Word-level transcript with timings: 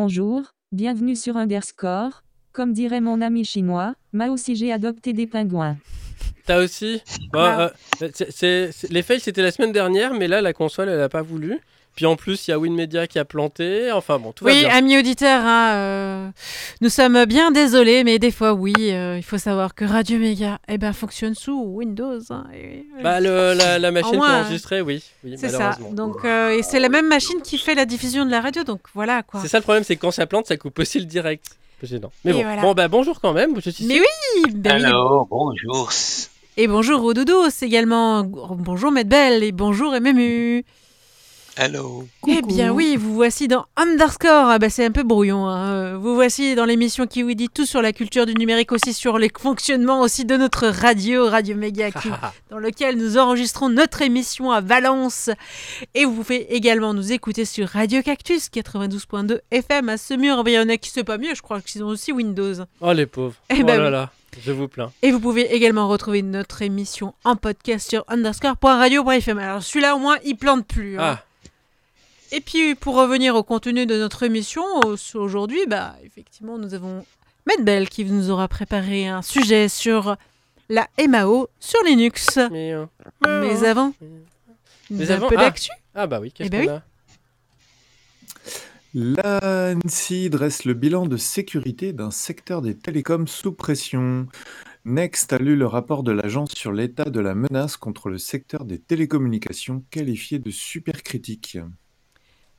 Bonjour, 0.00 0.42
bienvenue 0.72 1.16
sur 1.16 1.38
Underscore. 1.38 2.22
Comme 2.52 2.74
dirait 2.74 3.00
mon 3.00 3.22
ami 3.22 3.46
chinois, 3.46 3.94
moi 4.12 4.26
aussi 4.28 4.54
j'ai 4.54 4.70
adopté 4.70 5.14
des 5.14 5.26
pingouins. 5.26 5.78
T'as 6.44 6.62
aussi? 6.62 7.00
Bon, 7.32 7.38
Ah. 7.40 7.60
euh, 7.62 7.68
c'est- 8.12 8.30
c'est- 8.30 8.72
c'est- 8.72 8.92
Les 8.92 9.00
fails, 9.00 9.20
c'était 9.20 9.40
la 9.40 9.50
semaine 9.50 9.72
dernière, 9.72 10.12
mais 10.12 10.28
là, 10.28 10.42
la 10.42 10.52
console, 10.52 10.90
elle 10.90 11.00
a 11.00 11.08
pas 11.08 11.22
voulu. 11.22 11.60
Puis 11.96 12.04
en 12.06 12.14
plus, 12.14 12.46
il 12.46 12.50
y 12.50 12.54
a 12.54 12.58
WinMedia 12.58 13.06
qui 13.06 13.18
a 13.18 13.24
planté. 13.24 13.90
Enfin 13.90 14.18
bon, 14.18 14.30
tout 14.32 14.44
va 14.44 14.50
Oui, 14.52 14.60
bien. 14.60 14.68
amis 14.68 14.98
auditeurs, 14.98 15.40
hein, 15.42 15.72
euh, 15.76 16.28
nous 16.82 16.90
sommes 16.90 17.24
bien 17.24 17.50
désolés, 17.50 18.04
mais 18.04 18.18
des 18.18 18.30
fois, 18.30 18.52
oui, 18.52 18.74
euh, 18.78 19.16
il 19.16 19.22
faut 19.22 19.38
savoir 19.38 19.74
que 19.74 19.84
Radio 19.86 20.18
Méga 20.18 20.58
eh 20.68 20.76
ben, 20.76 20.92
fonctionne 20.92 21.34
sous 21.34 21.58
Windows. 21.58 22.20
hein, 22.30 22.44
et- 22.54 22.84
Bah, 23.02 23.18
le- 23.20 23.54
la, 23.54 23.78
la 23.78 23.90
machine 23.90 24.16
moins, 24.16 24.26
pour 24.26 24.34
hein. 24.36 24.40
enregistrer, 24.42 24.82
oui. 24.82 25.02
oui 25.24 25.36
c'est 25.38 25.48
ça. 25.48 25.78
Donc, 25.92 26.24
euh, 26.26 26.50
et 26.50 26.62
c'est 26.62 26.80
la 26.80 26.90
même 26.90 27.08
machine 27.08 27.40
qui 27.42 27.56
fait 27.56 27.74
la 27.74 27.86
diffusion 27.86 28.26
de 28.26 28.30
la 28.30 28.42
radio, 28.42 28.62
donc 28.62 28.80
voilà 28.94 29.22
quoi. 29.22 29.40
C'est 29.40 29.48
ça 29.48 29.56
le 29.58 29.62
problème, 29.62 29.82
c'est 29.82 29.96
que 29.96 30.02
quand 30.02 30.10
ça 30.10 30.26
plante, 30.26 30.46
ça 30.46 30.56
coupe 30.58 30.78
aussi 30.78 30.98
le 31.00 31.06
direct. 31.06 31.46
Gênant. 31.82 32.10
Mais 32.24 32.30
Et 32.30 32.34
bon, 32.34 32.42
voilà. 32.42 32.62
bon 32.62 32.72
bah 32.72 32.88
bonjour 32.88 33.20
quand 33.20 33.34
même. 33.34 33.58
Je 33.60 33.68
suis 33.68 33.84
Mais 33.86 34.00
oui, 34.00 34.52
ben 34.54 34.82
oui. 34.82 34.90
Bonjour. 35.30 35.90
Et 36.56 36.68
bonjour 36.68 37.04
aux 37.04 37.12
doudous 37.12 37.50
également. 37.62 38.24
Bonjour 38.24 38.90
Maître 38.90 39.10
Belle 39.10 39.42
et 39.44 39.52
bonjour 39.52 39.92
MMU. 39.92 40.64
Hello. 41.58 42.06
Eh 42.28 42.42
bien 42.42 42.70
oui, 42.70 42.96
vous 42.96 43.14
voici 43.14 43.48
dans 43.48 43.64
Underscore. 43.76 44.50
Ah 44.50 44.58
bah, 44.58 44.68
c'est 44.68 44.84
un 44.84 44.90
peu 44.90 45.02
brouillon. 45.04 45.46
hein. 45.46 45.72
Euh, 45.72 45.96
Vous 45.96 46.14
voici 46.14 46.54
dans 46.54 46.66
l'émission 46.66 47.06
qui 47.06 47.22
vous 47.22 47.32
dit 47.32 47.48
tout 47.48 47.64
sur 47.64 47.80
la 47.80 47.94
culture 47.94 48.26
du 48.26 48.34
numérique, 48.34 48.72
aussi 48.72 48.92
sur 48.92 49.16
les 49.18 49.30
fonctionnements 49.40 50.02
aussi 50.02 50.26
de 50.26 50.36
notre 50.36 50.66
radio, 50.66 51.26
Radio 51.30 51.56
Méga, 51.56 51.90
qui- 51.92 52.10
dans 52.50 52.58
lequel 52.58 52.98
nous 52.98 53.16
enregistrons 53.16 53.70
notre 53.70 54.02
émission 54.02 54.50
à 54.50 54.60
Valence. 54.60 55.30
Et 55.94 56.04
vous 56.04 56.12
pouvez 56.12 56.54
également 56.54 56.92
nous 56.92 57.10
écouter 57.12 57.46
sur 57.46 57.68
Radio 57.68 58.02
Cactus 58.02 58.48
92.2 58.50 59.38
FM 59.50 59.88
à 59.88 59.96
Semur. 59.96 60.42
Il 60.46 60.52
y 60.52 60.58
en 60.58 60.68
a 60.68 60.76
qui 60.76 60.90
c'est 60.90 61.04
pas 61.04 61.16
mieux, 61.16 61.34
je 61.34 61.40
crois 61.40 61.62
qu'ils 61.62 61.82
ont 61.82 61.88
aussi 61.88 62.12
Windows. 62.12 62.54
Oh 62.82 62.92
les 62.92 63.06
pauvres. 63.06 63.34
Eh 63.48 63.60
oh 63.62 63.64
ben 63.64 63.78
là 63.80 63.84
oui. 63.86 63.92
là, 63.92 64.10
je 64.44 64.52
vous 64.52 64.68
plains. 64.68 64.92
Et 65.02 65.10
vous 65.10 65.20
pouvez 65.20 65.54
également 65.54 65.88
retrouver 65.88 66.20
notre 66.20 66.60
émission 66.60 67.14
en 67.24 67.34
podcast 67.36 67.88
sur 67.88 68.04
underscore.radio.fm. 68.08 69.38
Alors 69.38 69.62
celui-là 69.62 69.96
au 69.96 69.98
moins 69.98 70.16
il 70.22 70.36
plante 70.36 70.66
plus. 70.66 70.98
hein. 71.00 71.16
Ah, 71.18 71.22
Et 72.32 72.40
puis 72.40 72.74
pour 72.74 72.96
revenir 72.96 73.34
au 73.36 73.42
contenu 73.42 73.86
de 73.86 73.96
notre 73.96 74.22
émission, 74.24 74.62
euh, 74.84 74.96
aujourd'hui, 75.14 75.60
bah 75.66 75.94
effectivement 76.04 76.58
nous 76.58 76.74
avons 76.74 77.04
Matt 77.46 77.64
Bell 77.64 77.88
qui 77.88 78.04
nous 78.04 78.30
aura 78.30 78.48
préparé 78.48 79.06
un 79.06 79.22
sujet 79.22 79.68
sur 79.68 80.16
la 80.68 80.88
MAO 81.08 81.48
sur 81.60 81.82
Linux. 81.84 82.38
mais, 82.50 82.72
euh, 82.72 82.84
Mais 83.24 83.64
avant, 83.64 83.92
Mais 84.90 85.10
un 85.10 85.14
avant- 85.16 85.28
peu 85.28 85.36
ah. 85.38 85.42
d'actu. 85.42 85.70
ah 85.94 86.06
bah 86.06 86.18
oui, 86.20 86.32
qu'est-ce 86.32 86.48
Eh 86.48 86.50
ben 86.50 86.66
qu'on 86.66 86.74
a 86.74 86.82
L'ANSI 88.94 90.30
dresse 90.30 90.64
le 90.64 90.72
bilan 90.74 91.06
de 91.06 91.16
sécurité 91.18 91.92
d'un 91.92 92.10
secteur 92.10 92.62
des 92.62 92.74
télécoms 92.76 93.26
sous 93.26 93.52
pression. 93.52 94.26
Next 94.86 95.32
a 95.34 95.38
lu 95.38 95.54
le 95.54 95.66
rapport 95.66 96.02
de 96.02 96.12
l'agence 96.12 96.52
sur 96.52 96.72
l'état 96.72 97.04
de 97.04 97.20
la 97.20 97.34
menace 97.34 97.76
contre 97.76 98.08
le 98.08 98.16
secteur 98.18 98.64
des 98.64 98.78
télécommunications 98.78 99.84
qualifié 99.90 100.38
de 100.38 100.50
super 100.50 101.02
critique. 101.02 101.58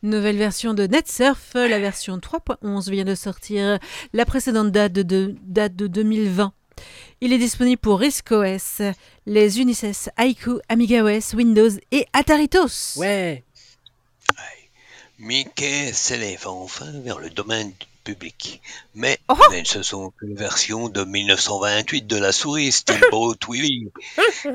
Nouvelle 0.03 0.37
version 0.37 0.73
de 0.73 0.85
NetSurf, 0.85 1.53
la 1.55 1.79
version 1.79 2.17
3.11 2.17 2.89
vient 2.91 3.03
de 3.03 3.15
sortir. 3.15 3.79
La 4.13 4.25
précédente 4.25 4.71
date 4.71 4.93
de, 4.93 5.01
de- 5.03 5.35
date 5.41 5.75
de 5.75 5.87
2020. 5.87 6.53
Il 7.21 7.33
est 7.33 7.39
disponible 7.39 7.79
pour 7.81 7.99
RISC-OS, 7.99 8.81
les 9.25 9.59
Unisys, 9.59 10.09
Haiku, 10.17 10.59
AmigaOS, 10.69 11.33
Windows 11.35 11.71
et 11.91 12.05
Ataritos. 12.13 12.97
Ouais. 12.97 13.43
Mickey 15.19 15.91
s'élève 15.93 16.47
enfin 16.47 16.91
vers 17.03 17.17
le 17.17 17.31
domaine 17.31 17.71
public. 18.07 18.61
Mais, 18.95 19.19
Oh 19.27 19.35
mais 19.51 19.65
ce 19.65 19.83
sont 19.83 20.11
que 20.11 20.25
les 20.25 20.33
versions 20.33 20.87
de 20.87 21.03
1928 21.03 22.07
de 22.07 22.15
la 22.15 22.31
souris 22.31 22.71
Steamboat 22.71 23.35
Willie 23.49 23.91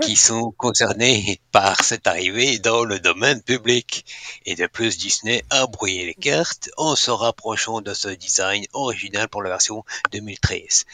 qui 0.00 0.16
sont 0.16 0.52
concernées 0.52 1.38
par 1.50 1.84
cette 1.84 2.06
arrivée 2.06 2.58
dans 2.60 2.84
le 2.84 2.98
domaine 2.98 3.42
public. 3.42 4.06
Et 4.46 4.54
de 4.54 4.66
plus, 4.66 4.96
Disney 4.96 5.44
a 5.50 5.66
brouillé 5.66 6.06
les 6.06 6.14
cartes 6.14 6.70
en 6.78 6.96
se 6.96 7.10
rapprochant 7.10 7.82
de 7.82 7.92
ce 7.92 8.08
design 8.08 8.64
original 8.72 9.28
pour 9.28 9.42
la 9.42 9.50
version 9.50 9.84
2013. 10.12 10.86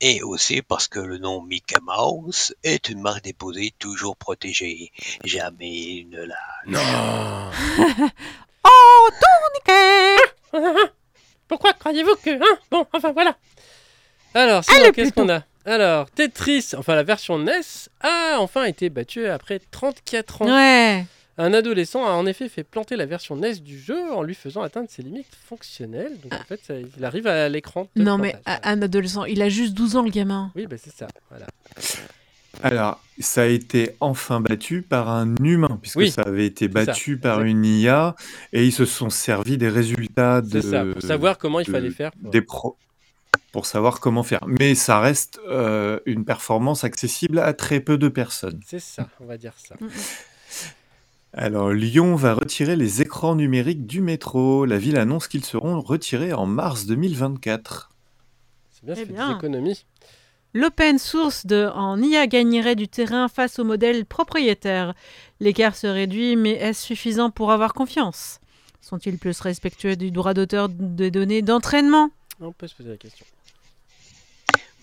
Et 0.00 0.22
aussi 0.22 0.62
parce 0.62 0.86
que 0.86 1.00
le 1.00 1.18
nom 1.18 1.42
Mickey 1.42 1.80
Mouse 1.82 2.54
est 2.62 2.90
une 2.90 3.00
marque 3.00 3.24
déposée 3.24 3.74
toujours 3.80 4.16
protégée. 4.16 4.92
Jamais 5.24 6.06
ne 6.10 6.22
la 6.22 6.36
Non. 6.68 7.50
Oh, 8.66 9.10
tourniquet 9.20 10.92
Pourquoi 11.48 11.72
croyez-vous 11.74 12.16
que 12.16 12.30
hein 12.30 12.58
Bon, 12.70 12.86
enfin 12.92 13.12
voilà. 13.12 13.36
Alors, 14.34 14.64
sinon, 14.64 14.78
Allez, 14.84 14.92
qu'est-ce 14.92 15.12
qu'on 15.12 15.28
a? 15.28 15.42
Alors, 15.66 16.10
Tetris, 16.10 16.72
enfin 16.76 16.94
la 16.94 17.02
version 17.04 17.38
NES, 17.38 17.60
a 18.00 18.36
enfin 18.38 18.64
été 18.64 18.90
battue 18.90 19.26
après 19.26 19.60
34 19.70 20.42
ans. 20.42 20.46
Ouais. 20.46 21.06
Un 21.36 21.52
adolescent 21.52 22.04
a 22.06 22.10
en 22.10 22.26
effet 22.26 22.48
fait 22.48 22.62
planter 22.64 22.94
la 22.96 23.06
version 23.06 23.34
NES 23.36 23.54
du 23.56 23.78
jeu 23.80 24.12
en 24.12 24.22
lui 24.22 24.34
faisant 24.34 24.62
atteindre 24.62 24.88
ses 24.90 25.02
limites 25.02 25.26
fonctionnelles. 25.48 26.12
Donc 26.22 26.32
en 26.34 26.44
fait, 26.44 26.60
ça- 26.64 26.74
il 26.78 27.04
arrive 27.04 27.26
à 27.26 27.48
l'écran. 27.48 27.88
de 27.96 28.02
Non, 28.02 28.18
mais 28.18 28.32
plantage. 28.32 28.60
un 28.62 28.82
adolescent, 28.82 29.24
il 29.24 29.40
a 29.42 29.48
juste 29.48 29.72
12 29.74 29.96
ans, 29.96 30.02
le 30.02 30.10
gamin. 30.10 30.52
Oui, 30.54 30.66
bah 30.66 30.76
c'est 30.78 30.94
ça. 30.94 31.08
Voilà. 31.30 31.46
Alors, 32.64 33.00
ça 33.18 33.42
a 33.42 33.46
été 33.46 33.94
enfin 34.00 34.40
battu 34.40 34.82
par 34.82 35.08
un 35.10 35.34
humain, 35.42 35.78
puisque 35.80 35.96
Oui, 35.98 36.10
ça 36.10 36.22
avait 36.22 36.46
été 36.46 36.66
c'est 36.66 36.72
ça, 36.72 36.84
battu 36.86 37.18
par 37.18 37.40
exact. 37.42 37.50
une 37.50 37.64
IA, 37.64 38.16
et 38.52 38.64
ils 38.64 38.72
se 38.72 38.84
sont 38.86 39.10
servis 39.10 39.58
des 39.58 39.68
résultats 39.68 40.40
de, 40.40 40.60
C'est 40.60 40.70
ça. 40.70 40.84
Pour 40.84 41.02
savoir 41.02 41.38
comment 41.38 41.60
il 41.60 41.66
de- 41.66 41.72
fallait 41.72 41.90
faire. 41.90 42.10
pour- 42.12 42.30
des 42.30 42.40
pro- 42.42 42.76
pour 43.52 43.66
savoir 43.66 44.00
comment 44.00 44.22
faire. 44.22 44.40
Mais 44.48 44.74
ça 44.74 44.98
reste 44.98 45.38
euh, 45.48 46.00
une 46.06 46.24
performance 46.24 46.82
accessible 46.84 47.38
à 47.38 47.52
très 47.52 47.80
peu 47.80 47.98
de 47.98 48.08
personnes. 48.08 48.58
C'est 48.66 48.80
ça, 48.80 49.08
on 49.20 49.26
va 49.26 49.36
dire 49.36 49.52
ça. 49.58 49.76
Alors, 51.32 51.70
Lyon 51.70 52.14
va 52.14 52.34
retirer 52.34 52.76
les 52.76 53.02
écrans 53.02 53.34
numériques 53.34 53.86
du 53.86 54.00
métro. 54.00 54.64
La 54.64 54.78
ville 54.78 54.96
annonce 54.96 55.28
qu'ils 55.28 55.44
seront 55.44 55.80
retirés 55.80 56.32
en 56.32 56.46
mars 56.46 56.86
2024. 56.86 57.90
C'est 58.70 58.84
bien, 58.86 58.94
Eh 58.96 59.00
ça 59.00 59.06
fait 59.06 59.12
bien. 59.12 59.28
des 59.30 59.34
économies. 59.36 59.84
L'open 60.54 60.98
source 61.00 61.46
de, 61.46 61.68
en 61.74 62.00
IA 62.00 62.28
gagnerait 62.28 62.76
du 62.76 62.86
terrain 62.86 63.28
face 63.28 63.58
au 63.58 63.64
modèle 63.64 64.06
propriétaire. 64.06 64.94
L'écart 65.40 65.74
se 65.74 65.88
réduit, 65.88 66.36
mais 66.36 66.52
est-ce 66.52 66.80
suffisant 66.80 67.30
pour 67.30 67.50
avoir 67.50 67.74
confiance? 67.74 68.38
Sont-ils 68.80 69.18
plus 69.18 69.40
respectueux 69.40 69.96
du 69.96 70.12
droit 70.12 70.32
d'auteur 70.32 70.68
des 70.68 71.10
données 71.10 71.42
d'entraînement? 71.42 72.10
On 72.40 72.52
peut 72.52 72.68
se 72.68 72.74
poser 72.74 72.90
la 72.90 72.96
question. 72.96 73.26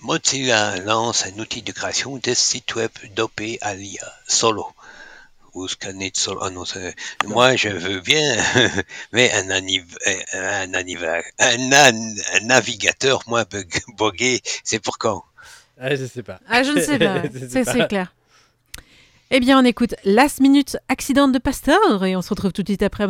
Mozilla 0.02 0.78
lance 0.80 1.26
un 1.26 1.40
outil 1.40 1.62
de 1.62 1.72
création 1.72 2.18
de 2.18 2.34
sites 2.34 2.76
web 2.76 2.92
dopé 3.16 3.58
à 3.62 3.76
l'IA, 3.76 4.12
Solo. 4.28 4.66
De. 5.54 6.40
Ah 6.42 6.50
non, 6.50 6.64
moi 7.28 7.56
je 7.56 7.70
veux 7.70 8.00
bien, 8.00 8.38
mais 9.12 9.32
un, 9.34 9.50
aniv- 9.50 9.98
un, 10.34 10.72
aniva- 10.74 11.24
un, 11.40 11.72
an- 11.72 12.16
un 12.34 12.40
navigateur 12.46 13.22
moins 13.28 13.44
bug- 13.44 13.84
buggé, 13.98 14.42
c'est 14.64 14.80
pour 14.80 14.98
quand? 14.98 15.24
Ah, 15.82 15.96
je 15.96 16.06
sais 16.06 16.22
pas. 16.22 16.40
Ah, 16.48 16.62
je 16.62 16.72
ne 16.72 16.80
sais 16.80 17.00
pas, 17.00 17.24
c'est 17.50 17.88
clair. 17.88 18.14
Eh 19.32 19.40
bien, 19.40 19.60
on 19.60 19.66
écoute 19.66 19.96
Last 20.04 20.40
Minute 20.40 20.78
Accident 20.90 21.28
de 21.28 21.40
Pasteur 21.40 22.06
et 22.06 22.16
on 22.16 22.22
se 22.22 22.30
retrouve 22.30 22.54
tout 22.54 22.62
de 22.62 22.68
suite 22.68 22.84
après 22.84 23.08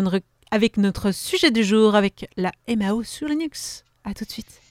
avec 0.51 0.77
notre 0.77 1.11
sujet 1.11 1.51
du 1.51 1.63
jour 1.63 1.95
avec 1.95 2.29
la 2.37 2.51
MAO 2.69 3.03
sur 3.03 3.27
Linux. 3.27 3.83
À 4.05 4.13
tout 4.13 4.23
de 4.23 4.29
suite. 4.29 4.61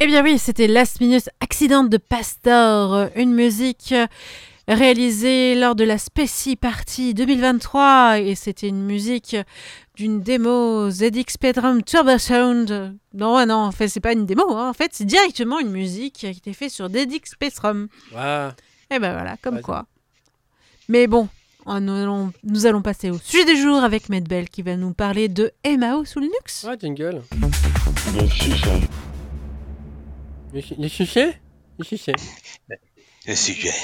Eh 0.00 0.06
bien 0.06 0.22
oui, 0.22 0.38
c'était 0.38 0.68
Last 0.68 1.00
Minute 1.00 1.28
Accident 1.40 1.82
de 1.82 1.96
Pastor, 1.96 3.08
une 3.16 3.34
musique 3.34 3.92
réalisée 4.68 5.56
lors 5.56 5.74
de 5.74 5.82
la 5.82 5.98
Specie 5.98 6.54
Party 6.54 7.14
2023 7.14 8.20
et 8.20 8.36
c'était 8.36 8.68
une 8.68 8.84
musique 8.84 9.36
d'une 9.96 10.20
démo 10.20 10.88
ZX 10.90 11.24
Spectrum 11.32 11.82
Turbo 11.82 12.16
Sound. 12.16 12.96
Non, 13.12 13.44
non, 13.44 13.56
en 13.56 13.72
fait, 13.72 13.88
c'est 13.88 13.98
pas 13.98 14.12
une 14.12 14.24
démo, 14.24 14.48
hein. 14.56 14.68
en 14.70 14.72
fait, 14.72 14.90
c'est 14.92 15.04
directement 15.04 15.58
une 15.58 15.72
musique 15.72 16.14
qui 16.14 16.26
a 16.26 16.30
été 16.30 16.52
faite 16.52 16.70
sur 16.70 16.88
ZX 16.88 17.24
Spectrum. 17.24 17.88
Et 18.90 18.98
ben 19.00 19.12
voilà, 19.12 19.36
comme 19.42 19.56
Ouais, 19.56 19.62
quoi. 19.62 19.86
Mais 20.88 21.08
bon, 21.08 21.28
oh, 21.66 21.80
nous 21.80 21.92
allons, 21.92 22.32
nous 22.44 22.66
allons 22.66 22.82
passer 22.82 23.10
au 23.10 23.18
sujet 23.18 23.44
du 23.44 23.60
jour 23.60 23.82
avec 23.82 24.10
Medbell 24.10 24.48
qui 24.48 24.62
va 24.62 24.76
nous 24.76 24.92
parler 24.92 25.28
de 25.28 25.50
MAO 25.66 26.04
sous 26.04 26.20
Linux. 26.20 26.64
Ouais, 26.68 26.76
jingle. 26.80 27.22
Le 28.14 29.17
Le 30.52 30.60
chi- 30.60 30.88
sujet 30.90 31.40
Le 31.78 31.84
sujet. 31.84 32.12
Le 33.26 33.34
sujet. 33.36 33.74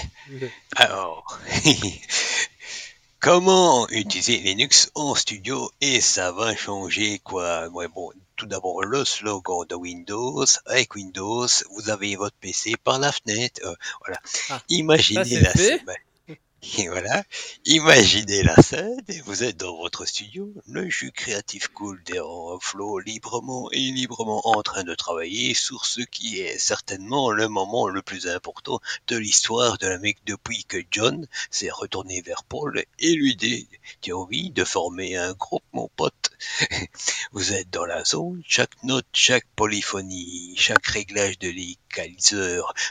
Alors, 0.76 1.38
comment 3.20 3.88
utiliser 3.88 4.38
Linux 4.38 4.90
en 4.94 5.14
studio 5.14 5.70
et 5.80 6.00
ça 6.00 6.32
va 6.32 6.54
changer 6.54 7.18
quoi? 7.20 7.68
Ouais, 7.68 7.88
bon, 7.88 8.12
tout 8.36 8.46
d'abord 8.46 8.84
le 8.84 9.04
slogan 9.04 9.66
de 9.68 9.74
Windows. 9.74 10.44
Avec 10.66 10.94
Windows, 10.94 11.46
vous 11.70 11.90
avez 11.90 12.16
votre 12.16 12.36
PC 12.36 12.74
par 12.82 12.98
la 12.98 13.12
fenêtre. 13.12 13.60
euh, 13.64 13.74
voilà. 14.00 14.20
Ah, 14.48 14.62
Imaginez 14.68 15.24
ça, 15.24 15.40
la 15.40 15.54
fait. 15.54 15.80
Et 16.78 16.88
voilà, 16.88 17.22
imaginez 17.66 18.42
la 18.42 18.56
scène, 18.56 19.00
et 19.08 19.20
vous 19.20 19.44
êtes 19.44 19.56
dans 19.58 19.76
votre 19.76 20.06
studio, 20.06 20.52
le 20.66 20.88
jus 20.88 21.12
créatif 21.12 21.68
coule 21.68 22.02
en 22.22 22.58
flot 22.58 22.98
librement 23.00 23.70
et 23.70 23.78
librement 23.78 24.40
en 24.48 24.62
train 24.62 24.82
de 24.82 24.94
travailler 24.94 25.54
sur 25.54 25.84
ce 25.84 26.00
qui 26.00 26.40
est 26.40 26.58
certainement 26.58 27.30
le 27.30 27.48
moment 27.48 27.88
le 27.88 28.02
plus 28.02 28.26
important 28.28 28.80
de 29.08 29.16
l'histoire 29.16 29.78
de 29.78 29.86
la 29.86 29.98
mec 29.98 30.18
depuis 30.26 30.64
que 30.64 30.78
John 30.90 31.26
s'est 31.50 31.70
retourné 31.70 32.22
vers 32.22 32.44
Paul 32.44 32.82
et 32.98 33.14
lui 33.14 33.36
dit 33.36 33.68
Tu 34.00 34.12
envie 34.12 34.50
de 34.50 34.64
former 34.64 35.16
un 35.16 35.34
groupe, 35.34 35.64
mon 35.72 35.88
pote. 35.96 36.30
Vous 37.32 37.52
êtes 37.52 37.70
dans 37.70 37.84
la 37.84 38.04
zone, 38.04 38.42
chaque 38.46 38.82
note, 38.82 39.06
chaque 39.12 39.46
polyphonie, 39.54 40.54
chaque 40.56 40.86
réglage 40.86 41.38
de 41.38 41.48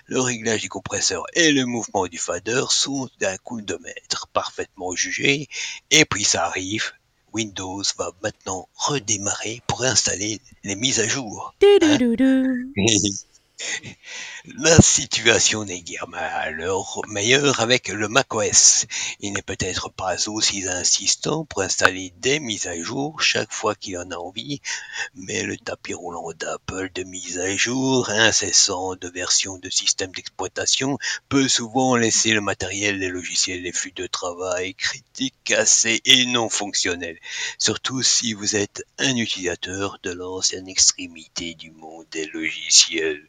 le 0.07 0.19
réglage 0.19 0.61
du 0.61 0.69
compresseur 0.69 1.23
et 1.33 1.51
le 1.51 1.65
mouvement 1.65 2.07
du 2.07 2.17
fader 2.17 2.65
sont 2.69 3.09
d'un 3.19 3.37
coup 3.37 3.61
de 3.61 3.77
maître, 3.83 4.27
parfaitement 4.27 4.93
jugés, 4.95 5.47
et 5.91 6.05
puis 6.05 6.23
ça 6.23 6.45
arrive. 6.45 6.91
Windows 7.33 7.83
va 7.97 8.11
maintenant 8.21 8.69
redémarrer 8.75 9.61
pour 9.67 9.83
installer 9.83 10.39
les 10.63 10.75
mises 10.75 10.99
à 10.99 11.07
jour. 11.07 11.55
La 14.45 14.77
situation 14.81 15.63
n'est 15.63 15.79
guère 15.79 16.09
meilleure 17.07 17.61
avec 17.61 17.87
le 17.87 18.09
macOS. 18.09 18.85
Il 19.21 19.31
n'est 19.31 19.41
peut-être 19.41 19.89
pas 19.89 20.27
aussi 20.27 20.67
insistant 20.67 21.45
pour 21.45 21.61
installer 21.61 22.11
des 22.17 22.41
mises 22.41 22.67
à 22.67 22.77
jour 22.77 23.21
chaque 23.21 23.53
fois 23.53 23.73
qu'il 23.73 23.97
en 23.97 24.11
a 24.11 24.17
envie, 24.17 24.59
mais 25.15 25.43
le 25.43 25.55
tapis 25.55 25.93
roulant 25.93 26.33
d'Apple 26.37 26.91
de 26.93 27.03
mise 27.03 27.39
à 27.39 27.55
jour 27.55 28.09
incessant 28.09 28.95
de 28.97 29.07
versions 29.07 29.59
de 29.59 29.69
système 29.69 30.11
d'exploitation 30.11 30.97
peut 31.29 31.47
souvent 31.47 31.95
laisser 31.95 32.31
le 32.33 32.41
matériel, 32.41 32.99
les 32.99 33.07
logiciels, 33.07 33.61
les 33.61 33.71
flux 33.71 33.93
de 33.93 34.07
travail 34.07 34.75
critiques, 34.75 35.35
cassés 35.45 36.01
et 36.03 36.25
non 36.25 36.49
fonctionnels. 36.49 37.19
Surtout 37.59 38.03
si 38.03 38.33
vous 38.33 38.57
êtes 38.57 38.83
un 38.97 39.15
utilisateur 39.15 39.99
de 40.03 40.11
l'ancienne 40.11 40.67
extrémité 40.67 41.53
du 41.53 41.71
monde 41.71 42.05
des 42.11 42.25
logiciels. 42.25 43.25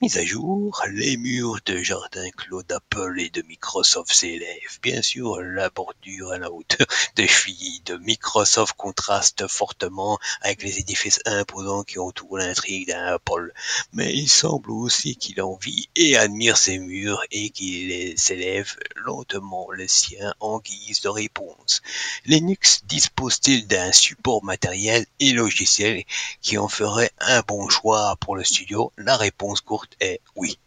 Mise 0.00 0.18
à 0.18 0.24
jour, 0.24 0.82
les 0.90 1.16
murs 1.16 1.58
de 1.66 1.78
jardin 1.78 2.28
clos 2.36 2.62
d'Apple 2.62 3.20
et 3.20 3.30
de 3.30 3.42
Microsoft 3.42 4.12
s'élèvent. 4.12 4.78
Bien 4.82 5.02
sûr, 5.02 5.40
la 5.40 5.70
bordure 5.70 6.32
à 6.32 6.38
la 6.38 6.50
hauteur 6.50 6.86
des 7.16 7.28
chevilles 7.28 7.82
de 7.84 7.96
Microsoft 7.96 8.74
contraste 8.76 9.46
fortement 9.46 10.18
avec 10.42 10.62
les 10.62 10.78
édifices 10.78 11.20
imposants 11.26 11.84
qui 11.84 11.98
entourent 11.98 12.38
l'intrigue 12.38 12.88
d'un 12.88 13.06
Apple. 13.06 13.52
Mais 13.92 14.12
il 14.14 14.28
semble 14.28 14.70
aussi 14.70 15.16
qu'il 15.16 15.40
envie 15.42 15.88
et 15.96 16.16
admire 16.16 16.56
ces 16.56 16.78
murs 16.78 17.22
et 17.30 17.50
qu'il 17.50 18.18
s'élève 18.18 18.76
lentement 18.96 19.70
les 19.70 19.88
siens 19.88 20.34
en 20.40 20.58
guise 20.58 21.00
de 21.02 21.08
réponse. 21.08 21.82
Linux 22.24 22.82
dispose-t-il 22.86 23.66
d'un 23.66 23.92
support 23.92 24.44
matériel 24.44 25.06
et 25.20 25.32
logiciel 25.32 26.04
qui 26.42 26.58
en 26.58 26.68
ferait 26.68 27.10
un 27.20 27.42
bon 27.42 27.68
choix 27.68 28.16
pour 28.20 28.36
le 28.36 28.44
studio? 28.44 28.92
La 28.96 29.16
réponse 29.16 29.60
courte 29.60 29.77
est 30.00 30.20
oui. 30.36 30.58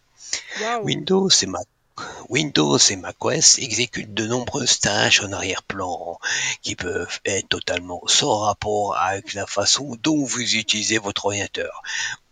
Windows 0.84 1.30
et 1.30 1.46
Mac. 1.46 1.68
Windows 2.30 2.78
et 2.78 2.96
macOS 2.96 3.60
exécutent 3.60 4.14
de 4.14 4.26
nombreuses 4.26 4.80
tâches 4.80 5.22
en 5.22 5.32
arrière-plan 5.32 6.18
qui 6.62 6.76
peuvent 6.76 7.20
être 7.26 7.50
totalement 7.50 8.02
sans 8.08 8.40
rapport 8.40 8.96
avec 8.98 9.34
la 9.34 9.46
façon 9.46 9.98
dont 10.02 10.24
vous 10.24 10.56
utilisez 10.56 10.98
votre 10.98 11.26
ordinateur 11.26 11.84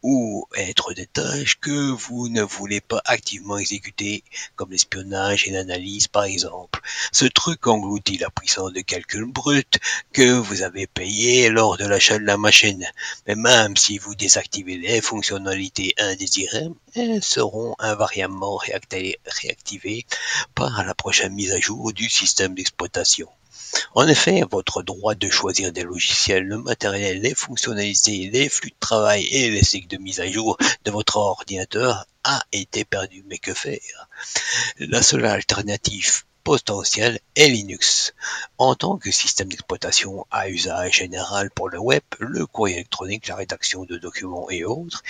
ou 0.01 0.48
être 0.56 0.94
des 0.94 1.08
tâches 1.08 1.60
que 1.60 1.91
vous 1.91 2.29
ne 2.29 2.41
voulez 2.41 2.82
pas 2.82 3.01
activement 3.06 3.58
exécuter 3.58 4.24
comme 4.56 4.72
l'espionnage 4.72 5.48
et 5.48 5.51
l'analyse 5.51 6.08
par 6.08 6.24
exemple. 6.24 6.82
Ce 7.12 7.25
truc 7.25 7.68
engloutit 7.68 8.18
la 8.18 8.29
puissance 8.29 8.74
de 8.74 8.82
calcul 8.82 9.25
brut 9.25 9.79
que 10.13 10.32
vous 10.32 10.62
avez 10.62 10.88
payé 10.88 11.50
lors 11.50 11.77
de 11.77 11.86
l'achat 11.86 12.18
de 12.18 12.25
la 12.25 12.38
machine. 12.38 12.86
Mais 13.27 13.36
même 13.36 13.75
si 13.77 13.98
vous 13.98 14.15
désactivez 14.15 14.77
les 14.77 15.01
fonctionnalités 15.01 15.94
indésirables, 15.98 16.75
elles 16.96 17.24
seront 17.24 17.75
invariablement 17.79 18.58
réacti- 18.58 19.15
réactivées 19.25 20.06
par 20.56 20.84
la 20.86 20.96
prochaine 20.96 21.34
mise 21.34 21.51
à 21.51 21.60
jour 21.60 21.94
du 21.94 22.10
système 22.10 22.56
d'exploitation. 22.56 23.27
En 23.95 24.07
effet, 24.07 24.43
votre 24.49 24.81
droit 24.83 25.15
de 25.15 25.29
choisir 25.29 25.71
des 25.71 25.83
logiciels, 25.83 26.43
le 26.43 26.57
matériel, 26.57 27.21
les 27.21 27.35
fonctionnalités, 27.35 28.29
les 28.31 28.49
flux 28.49 28.71
de 28.71 28.75
travail 28.79 29.25
et 29.25 29.49
les 29.49 29.63
cycles 29.63 29.88
de 29.88 30.01
mise 30.01 30.19
à 30.19 30.29
jour 30.29 30.57
de 30.85 30.91
votre 30.91 31.17
ordinateur 31.17 32.05
a 32.23 32.43
été 32.51 32.85
perdu. 32.85 33.23
Mais 33.27 33.38
que 33.38 33.53
faire? 33.53 34.09
La 34.79 35.01
seule 35.01 35.25
alternative 35.25 36.23
potentielle 36.43 37.19
est 37.35 37.49
Linux. 37.49 38.13
En 38.57 38.73
tant 38.73 38.97
que 38.97 39.11
système 39.11 39.49
d'exploitation 39.49 40.25
à 40.31 40.49
usage 40.49 40.97
général 40.97 41.51
pour 41.51 41.69
le 41.69 41.79
web, 41.79 42.01
le 42.19 42.45
courrier 42.45 42.77
électronique, 42.77 43.27
la 43.27 43.35
rédaction 43.35 43.85
de 43.85 43.97
documents 43.97 44.49
et 44.49 44.63
autres, 44.63 45.03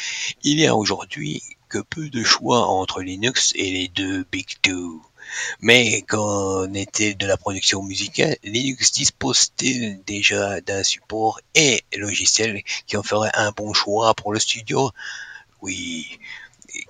il 0.43 0.59
y 0.59 0.67
a 0.67 0.75
aujourd'hui 0.75 1.41
que 1.69 1.77
peu 1.77 2.09
de 2.09 2.23
choix 2.23 2.67
entre 2.67 3.01
Linux 3.01 3.53
et 3.55 3.71
les 3.71 3.87
deux 3.87 4.25
Big 4.31 4.47
Two. 4.61 5.01
Mais 5.61 6.01
qu'en 6.03 6.73
est-il 6.73 7.17
de 7.17 7.27
la 7.27 7.37
production 7.37 7.83
musicale? 7.83 8.37
Linux 8.43 8.91
dispose-t-il 8.91 10.03
déjà 10.03 10.61
d'un 10.61 10.83
support 10.83 11.41
et 11.55 11.83
logiciel 11.97 12.63
qui 12.87 12.97
en 12.97 13.03
ferait 13.03 13.31
un 13.33 13.51
bon 13.51 13.73
choix 13.73 14.13
pour 14.13 14.33
le 14.33 14.39
studio? 14.39 14.91
Oui. 15.61 16.19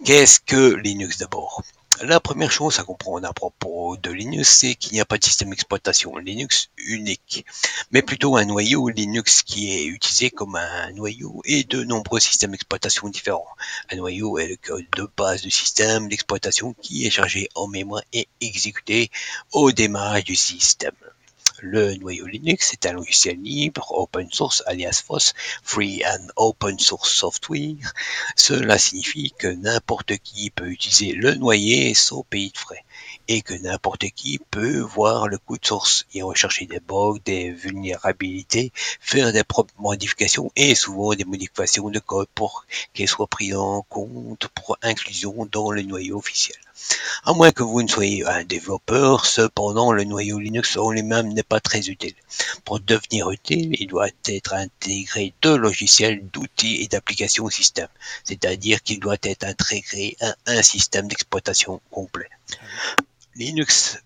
Qu'est-ce 0.05 0.39
que 0.39 0.75
Linux 0.75 1.17
d'abord? 1.17 1.63
La 2.01 2.19
première 2.19 2.51
chose 2.51 2.79
à 2.79 2.83
comprendre 2.83 3.27
à 3.27 3.33
propos 3.33 3.97
de 3.97 4.11
Linux, 4.11 4.49
c'est 4.49 4.75
qu'il 4.75 4.93
n'y 4.93 5.01
a 5.01 5.05
pas 5.05 5.17
de 5.17 5.23
système 5.23 5.49
d'exploitation 5.49 6.15
Linux 6.17 6.69
unique, 6.77 7.45
mais 7.91 8.01
plutôt 8.01 8.37
un 8.37 8.45
noyau 8.45 8.89
Linux 8.89 9.41
qui 9.43 9.73
est 9.73 9.85
utilisé 9.85 10.29
comme 10.29 10.55
un 10.55 10.91
noyau 10.93 11.41
et 11.45 11.63
de 11.63 11.83
nombreux 11.83 12.19
systèmes 12.19 12.51
d'exploitation 12.51 13.09
différents. 13.09 13.47
Un 13.91 13.97
noyau 13.97 14.37
est 14.37 14.47
le 14.47 14.55
code 14.55 14.85
de 14.95 15.09
base 15.17 15.41
du 15.41 15.51
système 15.51 16.07
d'exploitation 16.07 16.73
qui 16.81 17.05
est 17.05 17.11
chargé 17.11 17.49
en 17.55 17.67
mémoire 17.67 18.03
et 18.13 18.27
exécuté 18.39 19.11
au 19.51 19.71
démarrage 19.71 20.23
du 20.23 20.35
système. 20.35 20.95
Le 21.61 21.93
noyau 21.95 22.25
Linux 22.25 22.71
est 22.71 22.85
un 22.85 22.93
logiciel 22.93 23.41
libre, 23.41 23.91
open 23.91 24.31
source, 24.31 24.63
alias 24.65 25.03
FOSS, 25.05 25.33
Free 25.61 26.01
and 26.05 26.27
Open 26.37 26.79
Source 26.79 27.11
Software. 27.11 27.93
Cela 28.37 28.77
signifie 28.77 29.33
que 29.37 29.47
n'importe 29.47 30.17
qui 30.19 30.51
peut 30.51 30.69
utiliser 30.69 31.11
le 31.11 31.35
noyer 31.35 31.93
sans 31.93 32.23
payer 32.23 32.51
de 32.51 32.57
frais 32.57 32.85
et 33.27 33.41
que 33.41 33.53
n'importe 33.53 34.09
qui 34.11 34.39
peut 34.51 34.79
voir 34.79 35.27
le 35.27 35.37
code 35.37 35.65
source 35.65 36.05
et 36.13 36.21
rechercher 36.21 36.65
des 36.65 36.79
bugs, 36.79 37.17
des 37.25 37.51
vulnérabilités, 37.51 38.71
faire 39.01 39.33
des 39.33 39.43
propres 39.43 39.73
modifications 39.79 40.51
et 40.55 40.75
souvent 40.75 41.13
des 41.13 41.25
modifications 41.25 41.89
de 41.89 41.99
code 41.99 42.29
pour 42.33 42.65
qu'elles 42.93 43.09
soient 43.09 43.27
prises 43.27 43.55
en 43.55 43.81
compte 43.81 44.47
pour 44.55 44.77
inclusion 44.81 45.45
dans 45.51 45.71
le 45.71 45.81
noyau 45.81 46.17
officiel. 46.17 46.57
À 47.23 47.33
moins 47.33 47.51
que 47.51 47.63
vous 47.63 47.81
ne 47.81 47.87
soyez 47.87 48.25
un 48.25 48.43
développeur, 48.43 49.25
cependant 49.25 49.91
le 49.91 50.03
noyau 50.03 50.39
Linux 50.39 50.77
en 50.77 50.91
lui-même 50.91 51.33
n'est 51.33 51.43
pas 51.43 51.59
très 51.59 51.89
utile. 51.89 52.15
Pour 52.63 52.79
devenir 52.79 53.29
utile, 53.29 53.75
il 53.79 53.87
doit 53.87 54.09
être 54.25 54.53
intégré 54.53 55.33
de 55.41 55.49
logiciels, 55.49 56.25
d'outils 56.31 56.81
et 56.81 56.87
d'applications 56.87 57.45
au 57.45 57.49
système, 57.49 57.89
c'est-à-dire 58.23 58.81
qu'il 58.81 58.99
doit 58.99 59.17
être 59.23 59.43
intégré 59.43 60.15
à 60.21 60.35
un 60.47 60.63
système 60.63 61.07
d'exploitation 61.07 61.81
complet. 61.91 62.29
Linux 63.35 63.99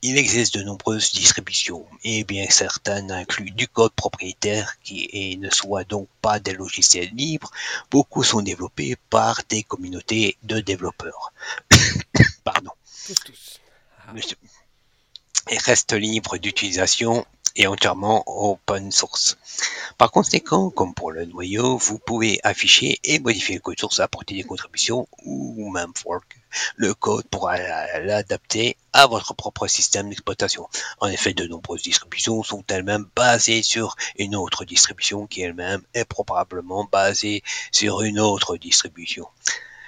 il 0.00 0.16
existe 0.16 0.56
de 0.56 0.62
nombreuses 0.62 1.10
distributions, 1.12 1.84
et 2.04 2.22
bien 2.22 2.46
certaines 2.50 3.10
incluent 3.10 3.50
du 3.50 3.66
code 3.66 3.92
propriétaire 3.92 4.76
qui 4.84 5.36
ne 5.38 5.50
soit 5.50 5.82
donc 5.82 6.08
pas 6.22 6.38
des 6.38 6.52
logiciels 6.52 7.10
libres. 7.12 7.50
Beaucoup 7.90 8.22
sont 8.22 8.40
développés 8.40 8.96
par 9.10 9.40
des 9.48 9.64
communautés 9.64 10.36
de 10.44 10.60
développeurs. 10.60 11.32
Pardon. 12.44 12.70
Ah. 14.06 14.12
Et 15.50 15.58
restent 15.58 15.94
libres 15.94 16.36
d'utilisation 16.36 17.24
et 17.56 17.66
entièrement 17.66 18.22
open 18.26 18.92
source. 18.92 19.36
Par 19.98 20.10
conséquent, 20.10 20.70
comme 20.70 20.94
pour 20.94 21.10
le 21.10 21.24
noyau, 21.24 21.76
vous 21.76 21.98
pouvez 21.98 22.38
afficher 22.44 22.98
et 23.02 23.18
modifier 23.18 23.56
le 23.56 23.60
code 23.60 23.80
source, 23.80 24.00
apporter 24.00 24.34
des 24.34 24.44
contributions 24.44 25.08
ou 25.24 25.70
même 25.70 25.92
fork 25.94 26.38
le 26.76 26.94
code 26.94 27.26
pour 27.28 27.50
l'adapter 27.50 28.76
à 28.92 29.06
votre 29.06 29.34
propre 29.34 29.66
système 29.66 30.08
d'exploitation. 30.08 30.68
En 31.00 31.08
effet, 31.08 31.34
de 31.34 31.46
nombreuses 31.46 31.82
distributions 31.82 32.42
sont 32.42 32.64
elles-mêmes 32.68 33.06
basées 33.14 33.62
sur 33.62 33.96
une 34.16 34.36
autre 34.36 34.64
distribution 34.64 35.26
qui 35.26 35.42
elle-même 35.42 35.82
est 35.94 36.04
probablement 36.04 36.88
basée 36.90 37.42
sur 37.72 38.02
une 38.02 38.20
autre 38.20 38.56
distribution. 38.56 39.26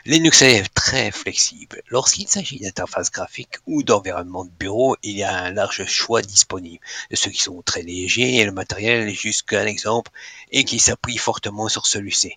Linux 0.07 0.40
est 0.40 0.62
très 0.73 1.11
flexible. 1.11 1.83
Lorsqu'il 1.88 2.26
s'agit 2.26 2.59
d'interfaces 2.59 3.11
graphiques 3.11 3.59
ou 3.66 3.83
d'environnement 3.83 4.47
de 4.47 4.50
bureau, 4.50 4.97
il 5.02 5.19
y 5.19 5.23
a 5.23 5.42
un 5.42 5.50
large 5.50 5.85
choix 5.85 6.23
disponible 6.23 6.83
de 7.11 7.16
ceux 7.16 7.30
qui 7.30 7.42
sont 7.42 7.61
très 7.61 7.83
légers 7.83 8.37
et 8.37 8.47
le 8.47 8.52
matériel 8.52 9.07
est 9.07 9.14
juste 9.14 9.42
qu'un 9.42 9.66
exemple 9.66 10.11
et 10.52 10.64
qui 10.64 10.78
s'appuie 10.78 11.19
fortement 11.19 11.69
sur 11.69 11.85
celui-ci. 11.85 12.33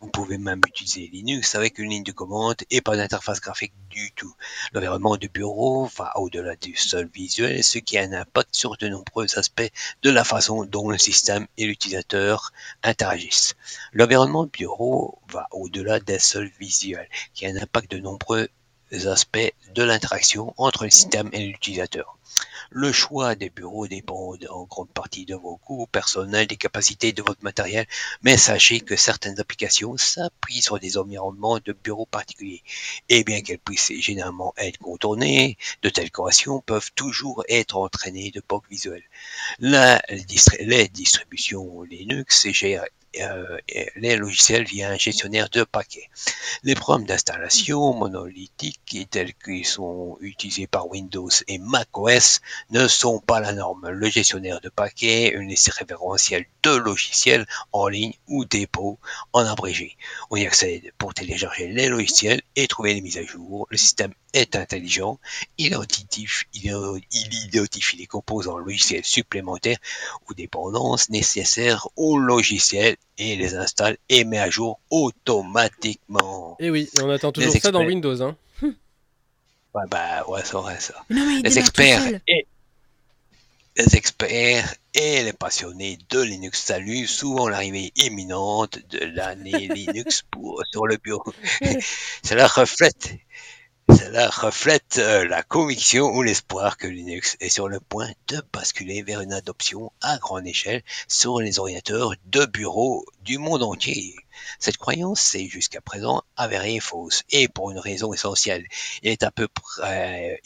Vous 0.00 0.08
pouvez 0.10 0.38
même 0.38 0.60
utiliser 0.64 1.10
Linux 1.12 1.56
avec 1.56 1.80
une 1.80 1.90
ligne 1.90 2.04
de 2.04 2.12
commande 2.12 2.62
et 2.70 2.80
pas 2.80 2.96
d'interface 2.96 3.40
graphique 3.40 3.74
du 3.90 4.12
tout. 4.12 4.34
L'environnement 4.72 5.16
de 5.16 5.26
bureau 5.26 5.90
va 5.96 6.12
au-delà 6.18 6.54
du 6.54 6.76
seul 6.76 7.10
visuel, 7.12 7.64
ce 7.64 7.78
qui 7.78 7.98
a 7.98 8.02
un 8.02 8.12
impact 8.12 8.54
sur 8.54 8.76
de 8.76 8.86
nombreux 8.86 9.36
aspects 9.36 9.70
de 10.02 10.10
la 10.10 10.22
façon 10.22 10.64
dont 10.64 10.88
le 10.88 10.98
système 10.98 11.48
et 11.56 11.66
l'utilisateur 11.66 12.52
interagissent. 12.84 13.56
L'environnement 13.92 14.44
de 14.44 14.50
bureau 14.50 15.18
va 15.30 15.48
au-delà 15.52 16.00
des 16.00 16.18
seuls 16.18 16.50
visuels, 16.58 17.08
qui 17.34 17.46
a 17.46 17.50
un 17.50 17.56
impact 17.56 17.90
de 17.90 17.98
nombreux 17.98 18.48
aspects 19.06 19.52
de 19.74 19.82
l'interaction 19.82 20.54
entre 20.56 20.84
le 20.84 20.90
système 20.90 21.30
et 21.32 21.46
l'utilisateur. 21.46 22.17
Le 22.70 22.92
choix 22.92 23.34
des 23.34 23.50
bureaux 23.50 23.86
dépend 23.86 24.34
en 24.50 24.64
grande 24.64 24.90
partie 24.90 25.24
de 25.26 25.34
vos 25.34 25.56
coûts 25.56 25.86
personnels, 25.86 26.46
des 26.46 26.56
capacités 26.56 27.12
de 27.12 27.22
votre 27.22 27.42
matériel, 27.42 27.86
mais 28.22 28.36
sachez 28.36 28.80
que 28.80 28.96
certaines 28.96 29.40
applications 29.40 29.96
s'appuient 29.96 30.62
sur 30.62 30.78
des 30.78 30.96
environnements 30.98 31.58
de 31.64 31.72
bureaux 31.72 32.06
particuliers. 32.06 32.62
Et 33.08 33.24
bien 33.24 33.40
qu'elles 33.42 33.58
puissent 33.58 33.92
généralement 34.00 34.54
être 34.56 34.78
contournées, 34.78 35.56
de 35.82 35.88
telles 35.88 36.10
corrections 36.10 36.60
peuvent 36.60 36.92
toujours 36.94 37.44
être 37.48 37.76
entraînées 37.76 38.30
de 38.30 38.40
POC 38.40 38.64
visuels. 38.70 39.04
La- 39.60 40.02
les 40.60 40.88
distributions 40.88 41.82
Linux 41.82 42.48
gèrent 42.50 42.84
euh, 43.20 43.58
les 43.96 44.16
logiciels 44.16 44.64
via 44.64 44.90
un 44.90 44.98
gestionnaire 44.98 45.48
de 45.48 45.64
paquets. 45.64 46.08
Les 46.62 46.74
programmes 46.74 47.06
d'installation 47.06 47.94
monolithiques 47.94 49.08
tels 49.10 49.34
qu'ils 49.34 49.64
sont 49.66 50.18
utilisés 50.20 50.66
par 50.66 50.88
Windows 50.88 51.30
et 51.48 51.58
macOS 51.58 52.17
ne 52.70 52.88
sont 52.88 53.18
pas 53.20 53.40
la 53.40 53.52
norme. 53.52 53.88
Le 53.88 54.08
gestionnaire 54.08 54.60
de 54.60 54.68
paquets, 54.68 55.32
une 55.34 55.48
liste 55.48 55.70
référentielle 55.70 56.46
de 56.62 56.70
logiciels 56.70 57.46
en 57.72 57.88
ligne 57.88 58.14
ou 58.26 58.44
dépôt 58.44 58.98
en 59.32 59.44
abrégé. 59.46 59.96
On 60.30 60.36
y 60.36 60.46
accède 60.46 60.92
pour 60.98 61.14
télécharger 61.14 61.68
les 61.68 61.88
logiciels 61.88 62.42
et 62.56 62.66
trouver 62.66 62.94
les 62.94 63.00
mises 63.00 63.18
à 63.18 63.24
jour. 63.24 63.66
Le 63.70 63.76
système 63.76 64.12
est 64.34 64.56
intelligent, 64.56 65.18
il 65.56 65.68
identifie, 65.68 66.44
il, 66.54 67.00
il 67.12 67.44
identifie 67.46 67.96
les 67.96 68.06
composants 68.06 68.58
logiciels 68.58 69.04
supplémentaires 69.04 69.78
ou 70.28 70.34
dépendances 70.34 71.08
nécessaires 71.10 71.88
au 71.96 72.18
logiciel 72.18 72.96
et 73.16 73.36
les 73.36 73.54
installe 73.54 73.96
et 74.08 74.24
met 74.24 74.38
à 74.38 74.50
jour 74.50 74.80
automatiquement. 74.90 76.56
Et 76.60 76.70
oui, 76.70 76.88
on 77.02 77.10
attend 77.10 77.32
toujours 77.32 77.52
ça 77.52 77.72
dans. 77.72 77.84
Windows. 77.84 78.22
Hein. 78.22 78.36
Ouais, 79.74 79.84
bah 79.90 80.24
ouais, 80.28 80.40
c'est 80.44 80.54
vrai 80.54 80.80
ça. 80.80 80.94
Non, 81.10 81.26
mais 81.26 81.40
il 81.40 81.42
Les 81.42 81.58
experts 81.58 82.20
et 82.26 82.46
les 83.78 83.94
experts 83.94 84.74
et 84.92 85.22
les 85.22 85.32
passionnés 85.32 85.98
de 86.10 86.20
Linux 86.20 86.60
saluent 86.64 87.06
souvent 87.06 87.48
l'arrivée 87.48 87.92
imminente 87.94 88.80
de 88.90 88.98
l'année 88.98 89.68
Linux 89.74 90.24
pour, 90.32 90.60
sur 90.72 90.86
le 90.86 90.96
bureau. 90.96 91.32
Cela 92.24 92.48
reflète, 92.48 93.14
cela 93.88 94.28
reflète 94.28 94.98
euh, 94.98 95.26
la 95.26 95.42
conviction 95.42 96.06
ou 96.06 96.22
l'espoir 96.22 96.76
que 96.76 96.88
Linux 96.88 97.36
est 97.40 97.48
sur 97.48 97.68
le 97.68 97.80
point 97.80 98.10
de 98.26 98.42
basculer 98.52 99.02
vers 99.02 99.20
une 99.20 99.32
adoption 99.32 99.92
à 100.02 100.18
grande 100.18 100.46
échelle 100.46 100.82
sur 101.06 101.40
les 101.40 101.58
ordinateurs 101.58 102.14
de 102.26 102.44
bureau 102.46 103.06
du 103.22 103.38
monde 103.38 103.62
entier. 103.62 104.16
Cette 104.58 104.76
croyance 104.76 105.20
s'est 105.20 105.48
jusqu'à 105.48 105.80
présent 105.80 106.22
avérée 106.36 106.80
fausse 106.80 107.22
et 107.30 107.48
pour 107.48 107.70
une 107.70 107.78
raison 107.78 108.12
essentielle. 108.12 108.66
Il 109.02 109.10
est, 109.10 109.22
à 109.22 109.30
peu 109.30 109.48
près, 109.48 110.40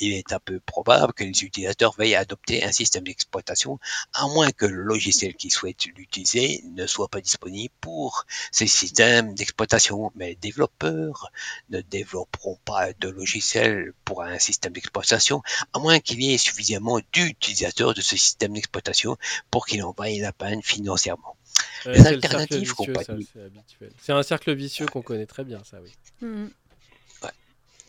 probable 0.66 1.12
que 1.12 1.24
les 1.24 1.44
utilisateurs 1.44 1.94
veuillent 1.96 2.14
adopter 2.14 2.64
un 2.64 2.72
système 2.72 3.04
d'exploitation 3.04 3.78
à 4.12 4.26
moins 4.28 4.50
que 4.50 4.66
le 4.66 4.82
logiciel 4.82 5.34
qu'ils 5.34 5.52
souhaitent 5.52 5.86
l'utiliser 5.86 6.62
ne 6.74 6.86
soit 6.86 7.08
pas 7.08 7.20
disponible 7.20 7.74
pour 7.80 8.26
ces 8.50 8.66
systèmes 8.66 9.34
d'exploitation. 9.34 10.12
Mais 10.14 10.28
les 10.28 10.36
développeurs 10.36 11.30
ne 11.70 11.80
développeront 11.80 12.58
pas 12.64 12.92
de 12.92 13.08
logiciel 13.08 13.92
pour 14.04 14.22
un 14.22 14.38
système 14.38 14.72
d'exploitation 14.72 15.42
à 15.72 15.78
moins 15.78 16.00
qu'il 16.00 16.22
y 16.22 16.34
ait 16.34 16.38
suffisamment 16.38 17.00
d'utilisateurs 17.12 17.94
de 17.94 18.00
ce 18.00 18.16
système 18.16 18.54
d'exploitation 18.54 19.16
pour 19.50 19.66
qu'il 19.66 19.82
en 19.82 19.92
vaille 19.92 20.20
la 20.20 20.32
peine 20.32 20.62
financièrement. 20.62 21.36
Ouais, 21.86 21.92
Les 21.94 21.98
c'est 22.02 22.10
le 22.10 22.14
alternatives 22.16 22.48
cercle 22.48 22.60
vicieux, 22.60 22.74
ça, 22.74 23.04
compatibles. 23.04 23.24
c'est 23.32 23.42
habituel. 23.42 23.92
C'est 24.00 24.12
un 24.12 24.22
cercle 24.22 24.52
vicieux 24.54 24.86
qu'on 24.86 25.02
connaît 25.02 25.26
très 25.26 25.44
bien, 25.44 25.62
ça, 25.64 25.78
oui. 25.82 25.92
Mhm. 26.20 26.50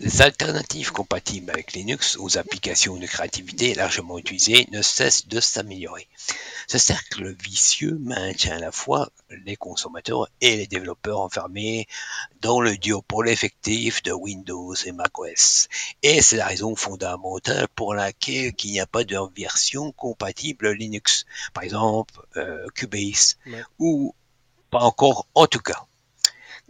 Les 0.04 0.22
alternatives 0.22 0.92
compatibles 0.92 1.50
avec 1.50 1.72
Linux 1.72 2.18
aux 2.20 2.38
applications 2.38 2.98
de 2.98 3.06
créativité 3.06 3.74
largement 3.74 4.18
utilisées 4.18 4.68
ne 4.70 4.82
cessent 4.82 5.28
de 5.28 5.40
s'améliorer. 5.40 6.10
Ce 6.68 6.78
cercle 6.78 7.34
vicieux 7.42 7.98
maintient 8.02 8.58
à 8.58 8.60
la 8.60 8.74
fois 8.74 9.10
les 9.46 9.56
consommateurs 9.56 10.28
et 10.42 10.58
les 10.58 10.68
développeurs 10.68 11.22
enfermés 11.22 11.88
dans 12.42 12.60
le 12.60 12.76
duopole 12.76 13.30
effectif 13.30 14.04
de 14.04 14.12
Windows 14.12 14.74
et 14.76 14.92
macOS. 14.92 15.70
Et 16.02 16.22
c'est 16.22 16.36
la 16.36 16.48
raison 16.48 16.76
fondamentale 16.76 17.70
pour 17.74 17.94
laquelle 17.94 18.52
il 18.62 18.72
n'y 18.72 18.82
a 18.82 18.86
pas 18.86 19.06
de 19.06 19.18
version 19.38 19.94
compatible 19.94 20.74
Linux. 20.74 21.26
Par 21.54 21.64
exemple, 21.64 22.14
euh, 22.36 22.68
Cubase 22.76 23.38
Ouais. 23.46 23.64
ou 23.80 24.14
pas 24.70 24.82
encore 24.82 25.28
en 25.34 25.48
tout 25.48 25.62
cas. 25.62 25.86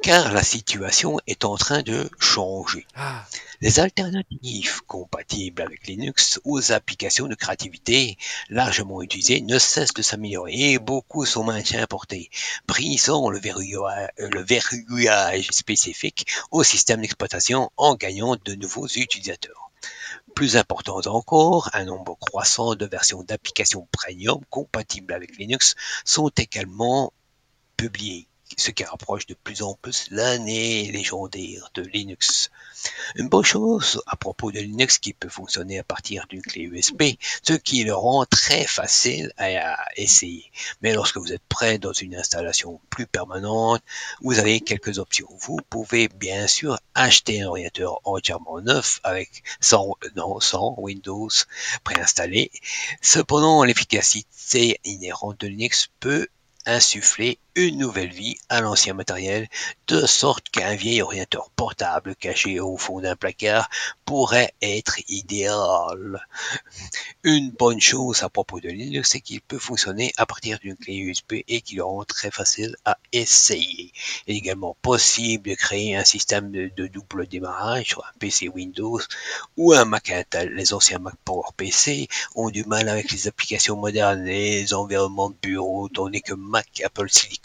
Car 0.02 0.34
la 0.34 0.44
situation 0.44 1.20
est 1.28 1.46
en 1.46 1.56
train 1.56 1.82
de 1.82 2.10
changer. 2.20 2.86
Ah, 2.96 3.26
Les 3.62 3.80
alternatives 3.80 4.82
compatibles 4.86 5.62
avec 5.62 5.88
Linux 5.88 6.42
aux 6.44 6.72
applications 6.72 7.28
de 7.28 7.36
créativité 7.36 8.18
largement 8.50 9.02
utilisées 9.02 9.42
ne 9.42 9.58
cessent 9.60 9.94
de 9.94 10.02
s'améliorer 10.02 10.74
et 10.74 10.80
beaucoup 10.80 11.26
sont 11.26 11.44
maintiens 11.44 11.86
portés, 11.88 12.30
brisant 12.68 13.30
le 13.30 13.40
verrouillage, 13.40 14.10
le 14.18 14.42
verrouillage 14.42 15.48
spécifique 15.52 16.28
au 16.52 16.64
système 16.64 17.02
d'exploitation 17.02 17.72
en 17.78 17.96
gagnant 17.96 18.36
de 18.44 18.56
nouveaux 18.56 18.88
utilisateurs. 18.88 19.72
Plus 20.36 20.58
important 20.58 21.00
encore, 21.06 21.70
un 21.74 21.86
nombre 21.86 22.18
croissant 22.20 22.76
de 22.76 22.86
versions 22.86 23.24
d'applications 23.24 23.88
premium 23.92 24.42
compatibles 24.50 25.14
avec 25.14 25.38
Linux 25.38 25.76
sont 26.04 26.30
également 26.30 27.14
publiées, 27.78 28.28
ce 28.58 28.72
qui 28.72 28.84
rapproche 28.84 29.26
de 29.26 29.34
plus 29.34 29.62
en 29.62 29.76
plus 29.76 30.08
l'année 30.12 30.92
légendaire 30.92 31.70
de 31.74 31.82
Linux. 31.82 32.52
Une 33.16 33.30
bonne 33.30 33.44
chose 33.44 34.02
à 34.08 34.16
propos 34.16 34.52
de 34.52 34.60
Linux 34.60 34.98
qui 34.98 35.14
peut 35.14 35.30
fonctionner 35.30 35.80
à 35.80 35.84
partir 35.84 36.26
d'une 36.28 36.42
clé 36.42 36.64
USB, 36.64 37.04
ce 37.44 37.54
qui 37.54 37.84
le 37.84 37.94
rend 37.94 38.26
très 38.26 38.66
facile 38.66 39.32
à, 39.38 39.78
essayer. 39.96 40.52
Mais 40.82 40.94
lorsque 40.94 41.18
vous 41.18 41.32
êtes 41.32 41.44
prêt 41.48 41.78
dans 41.78 41.94
une 41.94 42.16
installation 42.16 42.80
plus 42.90 43.08
permanente, 43.08 43.82
vous 44.22 44.40
avez 44.40 44.60
quelques 44.60 45.00
options. 45.00 45.30
Vous 45.40 45.60
pouvez 45.70 46.08
bien 46.08 46.48
sûr 46.48 46.78
acheter 46.96 47.42
un 47.42 47.48
ordinateur 47.48 48.00
entièrement 48.04 48.62
neuf 48.62 49.00
avec 49.04 49.44
sans, 49.60 49.96
non, 50.16 50.40
sans 50.40 50.76
Windows 50.78 51.30
préinstallé. 51.84 52.52
Cependant, 53.02 53.64
l'efficacité 53.64 54.80
inhérente 54.84 55.40
de 55.40 55.48
Linux 55.48 55.90
peut 56.00 56.28
insuffler 56.66 57.40
une 57.56 57.78
nouvelle 57.78 58.12
vie 58.12 58.38
à 58.50 58.62
l'ancien 58.62 58.96
matériel, 58.96 59.48
de 59.88 60.06
sorte 60.08 60.50
qu'un 60.50 60.74
vieil 60.74 61.04
ordinateur 61.04 61.52
portable 61.52 62.16
caché 62.16 62.60
au 62.60 62.78
fond 62.78 63.00
d'un 63.00 63.16
placard 63.16 63.70
pourrait 64.06 64.54
être 64.62 64.98
idéal. 65.08 66.26
Une 67.24 67.52
bonne 67.52 67.80
chose 67.80 68.24
à 68.24 68.30
propos 68.30 68.60
de 68.60 68.70
Linux, 68.70 69.12
c'est 69.12 69.22
qu'il 69.22 69.42
peut 69.42 69.60
fonctionner 69.60 70.14
à 70.18 70.26
partir 70.26 70.58
d'une 70.60 70.76
clé 70.76 70.96
USB 70.96 71.34
et 71.48 71.62
qu'il 71.62 71.82
rend 71.82 72.04
très 72.06 72.32
facile 72.32 72.76
à 72.86 72.98
essayer. 73.12 73.92
Il 74.26 74.36
est 74.36 74.38
également 74.40 74.76
possible 74.82 75.50
de 75.50 75.56
créer 75.56 75.96
un 75.96 76.04
système 76.04 76.52
de, 76.52 76.88
double 76.88 77.28
démarrage 77.28 77.88
sur 77.88 78.04
un 78.04 78.18
PC 78.20 78.50
Windows 78.50 79.00
ou 79.58 79.74
un 79.74 79.86
Mac 79.86 80.10
Intel. 80.10 80.54
Les 80.54 80.74
anciens 80.74 81.00
Mac 81.00 81.16
PowerPC 81.24 82.08
ont 82.36 82.50
du 82.50 82.66
mal 82.66 82.90
avec 82.90 83.12
les 83.12 83.28
applications 83.28 83.78
modernes 83.78 84.24
les 84.24 84.74
environnements 84.74 85.30
de 85.30 85.36
bureau, 85.42 85.88
tandis 85.90 86.22
que 86.22 86.34
Mac 86.34 86.82
Apple 86.84 87.10
Silicon 87.10 87.43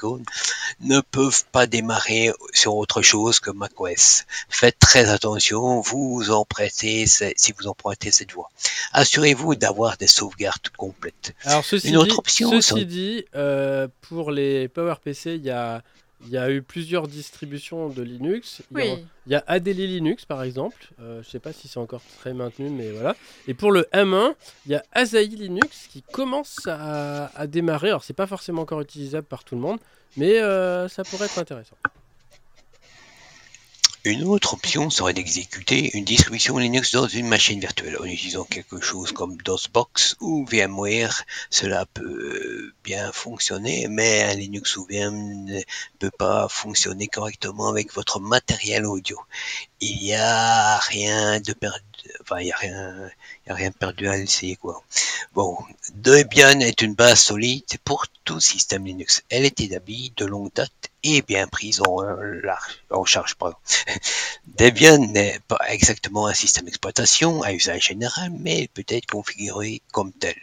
ne 0.81 1.01
peuvent 1.01 1.45
pas 1.53 1.67
démarrer 1.67 2.33
sur 2.53 2.77
autre 2.77 3.03
chose 3.03 3.41
que 3.41 3.51
macOS. 3.51 4.25
Faites 4.49 4.79
très 4.79 5.09
attention, 5.09 5.81
vous 5.81 6.31
en 6.31 6.45
prêtez, 6.45 7.07
si 7.07 7.53
vous 7.59 7.67
empruntez 7.67 8.11
cette 8.11 8.33
voie. 8.33 8.51
Assurez-vous 8.93 9.55
d'avoir 9.55 9.97
des 9.97 10.07
sauvegardes 10.07 10.69
complètes. 10.77 11.35
Alors, 11.45 11.65
ceci 11.65 11.89
Une 11.89 11.97
autre 11.97 12.13
dit, 12.13 12.19
option, 12.19 12.61
ceci 12.61 12.87
dit, 12.87 13.25
euh, 13.35 13.89
pour 14.03 14.31
les 14.31 14.69
PowerPC, 14.69 15.35
il 15.37 15.45
y 15.45 15.51
a, 15.51 15.83
il 16.25 16.31
y 16.31 16.37
a 16.39 16.51
eu 16.51 16.63
plusieurs 16.63 17.07
distributions 17.09 17.89
de 17.89 18.03
Linux. 18.03 18.63
Il 18.73 18.79
y 18.79 18.81
a- 18.83 18.95
Oui. 18.95 19.05
Il 19.27 19.33
y 19.33 19.35
a 19.35 19.45
Adeli 19.47 19.87
Linux 19.87 20.25
par 20.25 20.43
exemple, 20.43 20.89
euh, 21.01 21.23
je 21.23 21.29
sais 21.29 21.39
pas 21.39 21.53
si 21.53 21.69
c'est 21.69 21.79
encore 21.79 22.01
très 22.19 22.33
maintenu, 22.33 22.71
mais 22.71 22.91
voilà. 22.91 23.15
Et 23.47 23.55
pour 23.55 23.71
le 23.73 23.87
M1, 23.93 24.35
il 24.67 24.73
y 24.73 24.75
a 24.75 24.83
Asahi 24.93 25.29
Linux 25.37 25.87
qui 25.91 26.03
commence 26.03 26.57
à, 26.67 27.27
à 27.39 27.47
démarrer. 27.47 27.89
Alors 27.89 28.05
c'est 28.05 28.15
pas 28.15 28.27
forcément 28.27 28.63
encore 28.63 28.81
utilisable 28.81 29.27
par 29.27 29.45
tout 29.45 29.55
le 29.55 29.61
monde, 29.61 29.79
mais 30.17 30.39
euh, 30.41 30.89
ça 30.89 31.05
pourrait 31.05 31.27
être 31.27 31.39
intéressant. 31.39 31.77
Une 34.09 34.25
autre 34.25 34.55
option 34.55 34.89
serait 34.89 35.13
d'exécuter 35.13 35.95
une 35.95 36.07
distribution 36.07 36.57
Linux 36.57 36.93
dans 36.93 37.07
une 37.07 37.29
machine 37.29 37.61
virtuelle 37.61 37.99
en 38.01 38.05
utilisant 38.05 38.45
quelque 38.45 38.81
chose 38.81 39.13
comme 39.13 39.37
DOSBox 39.37 40.17
ou 40.23 40.47
VMware. 40.47 41.25
Cela 41.51 41.85
peut 41.85 42.73
bien 42.83 43.13
fonctionner, 43.13 43.87
mais 43.87 44.23
un 44.23 44.33
Linux 44.33 44.79
ou 44.79 44.87
VM 44.91 45.45
ne 45.45 45.61
peut 45.99 46.11
pas 46.11 46.49
fonctionner 46.49 47.07
correctement 47.07 47.69
avec 47.69 47.93
votre 47.93 48.19
matériel 48.19 48.87
audio. 48.87 49.19
Il 49.83 49.99
n'y 49.99 50.15
a 50.15 50.79
rien 50.79 51.41
de 51.41 51.53
perdu, 51.53 51.85
enfin, 52.23 52.41
il 52.41 52.47
n'y 52.47 52.53
a 52.53 53.55
rien, 53.55 53.71
perdu 53.73 54.09
à 54.09 54.17
essayer, 54.17 54.57
quoi. 54.57 54.83
Bon, 55.35 55.57
Debian 55.95 56.61
est 56.61 56.83
une 56.83 56.95
base 56.95 57.21
solide 57.21 57.65
pour 57.85 58.07
tout 58.25 58.41
système 58.41 58.85
Linux. 58.85 59.23
Elle 59.31 59.45
est 59.45 59.61
établie 59.61 60.13
de 60.17 60.25
longue 60.25 60.53
date 60.55 60.91
et 61.03 61.23
bien 61.23 61.47
prise 61.47 61.81
en, 61.81 61.99
en 62.91 63.05
charge. 63.05 63.37
Debian 64.47 64.99
n'est 64.99 65.39
pas 65.47 65.61
exactement 65.69 66.27
un 66.27 66.35
système 66.35 66.65
d'exploitation 66.65 67.43
à 67.43 67.53
usage 67.53 67.85
général, 67.85 68.31
mais 68.39 68.63
il 68.63 68.69
peut 68.69 68.85
être 68.89 69.07
configuré 69.07 69.83
comme 69.93 70.13
tel. 70.13 70.37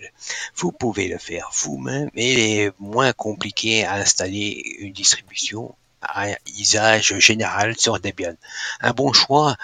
Vous 0.55 0.71
pouvez 0.71 1.07
le 1.07 1.17
faire 1.17 1.49
vous-même, 1.53 2.09
mais 2.13 2.33
il 2.33 2.39
est 2.39 2.71
moins 2.79 3.13
compliqué 3.13 3.85
à 3.85 3.95
installer 3.95 4.77
une 4.79 4.93
distribution 4.93 5.75
à 6.01 6.27
usage 6.59 7.17
général 7.19 7.75
sur 7.77 7.99
Debian. 7.99 8.35
Un 8.79 8.91
bon 8.91 9.11
choix 9.11 9.57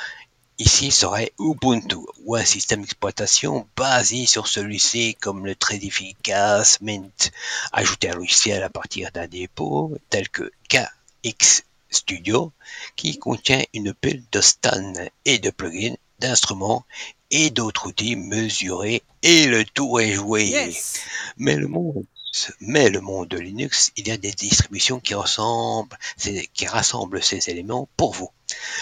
ici 0.61 0.91
serait 0.91 1.31
Ubuntu 1.39 1.97
ou 2.23 2.35
un 2.35 2.45
système 2.45 2.81
d'exploitation 2.81 3.67
basé 3.75 4.25
sur 4.25 4.47
celui-ci 4.47 5.15
comme 5.15 5.45
le 5.45 5.55
très 5.55 5.77
efficace 5.77 6.79
Mint. 6.81 7.31
Ajouter 7.71 8.09
un 8.09 8.15
logiciel 8.15 8.61
à 8.63 8.69
partir 8.69 9.11
d'un 9.11 9.27
dépôt 9.27 9.97
tel 10.09 10.29
que 10.29 10.51
KX 10.69 11.63
Studio 11.89 12.51
qui 12.95 13.17
contient 13.17 13.63
une 13.73 13.93
pile 13.93 14.23
de 14.31 14.41
stan 14.41 14.93
et 15.25 15.39
de 15.39 15.49
plugins, 15.49 15.95
d'instruments 16.19 16.85
et 17.31 17.49
d'autres 17.49 17.87
outils 17.87 18.15
mesurés 18.15 19.01
et 19.23 19.47
le 19.47 19.65
tour 19.65 19.99
est 19.99 20.13
joué. 20.13 20.45
Yes. 20.45 20.99
Mais 21.37 21.55
le 21.55 21.67
monde, 21.67 22.05
mais 22.59 22.89
le 22.89 23.01
monde 23.01 23.27
de 23.29 23.37
Linux, 23.37 23.91
il 23.97 24.07
y 24.07 24.11
a 24.11 24.17
des 24.17 24.31
distributions 24.31 24.99
qui 24.99 25.15
ressemblent, 25.15 25.97
c'est- 26.17 26.47
qui 26.53 26.67
rassemblent 26.67 27.23
ces 27.23 27.49
éléments 27.49 27.89
pour 27.97 28.13
vous. 28.13 28.29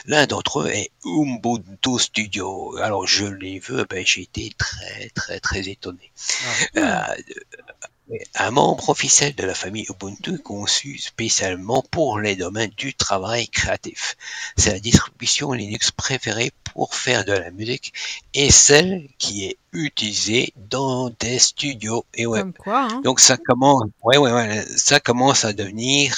L'un 0.06 0.26
d'entre 0.26 0.62
eux 0.62 0.70
est 0.70 0.92
Ubuntu 1.06 2.00
Studio. 2.00 2.78
Alors 2.78 3.08
je 3.08 3.26
l'ai 3.26 3.60
vu, 3.60 3.86
ben, 3.90 4.06
j'ai 4.06 4.22
été 4.22 4.52
très 4.58 5.10
très 5.10 5.40
très 5.40 5.68
étonné. 5.68 6.12
Ah. 6.76 7.14
Euh, 8.12 8.16
un 8.36 8.52
membre 8.52 8.90
officiel 8.90 9.36
de 9.36 9.44
la 9.44 9.54
famille 9.54 9.86
Ubuntu 9.90 10.40
conçu 10.40 10.98
spécialement 10.98 11.84
pour 11.92 12.20
les 12.20 12.36
domaines 12.36 12.72
du 12.76 12.96
travail 12.96 13.48
créatif. 13.50 14.18
C'est 14.58 14.72
la 14.72 14.80
distribution 14.80 15.52
Linux 15.52 15.92
préférée 15.92 16.52
pour 16.74 16.96
faire 16.96 17.26
de 17.26 17.34
la 17.34 17.52
musique 17.52 17.94
et 18.34 18.52
celle 18.52 19.08
qui 19.18 19.46
est 19.46 19.58
utilisée 19.74 20.54
dans 20.56 21.10
des 21.20 21.40
studios. 21.40 22.06
Et 22.14 22.26
ouais. 22.26 22.40
Comme 22.40 22.54
quoi, 22.54 22.88
hein. 22.92 23.02
Donc 23.04 23.20
ça 23.20 23.38
commence, 23.38 23.84
ouais, 24.04 24.18
ouais, 24.18 24.32
ouais, 24.32 24.66
ça 24.76 25.00
commence 25.00 25.46
à 25.46 25.54
devenir, 25.54 26.16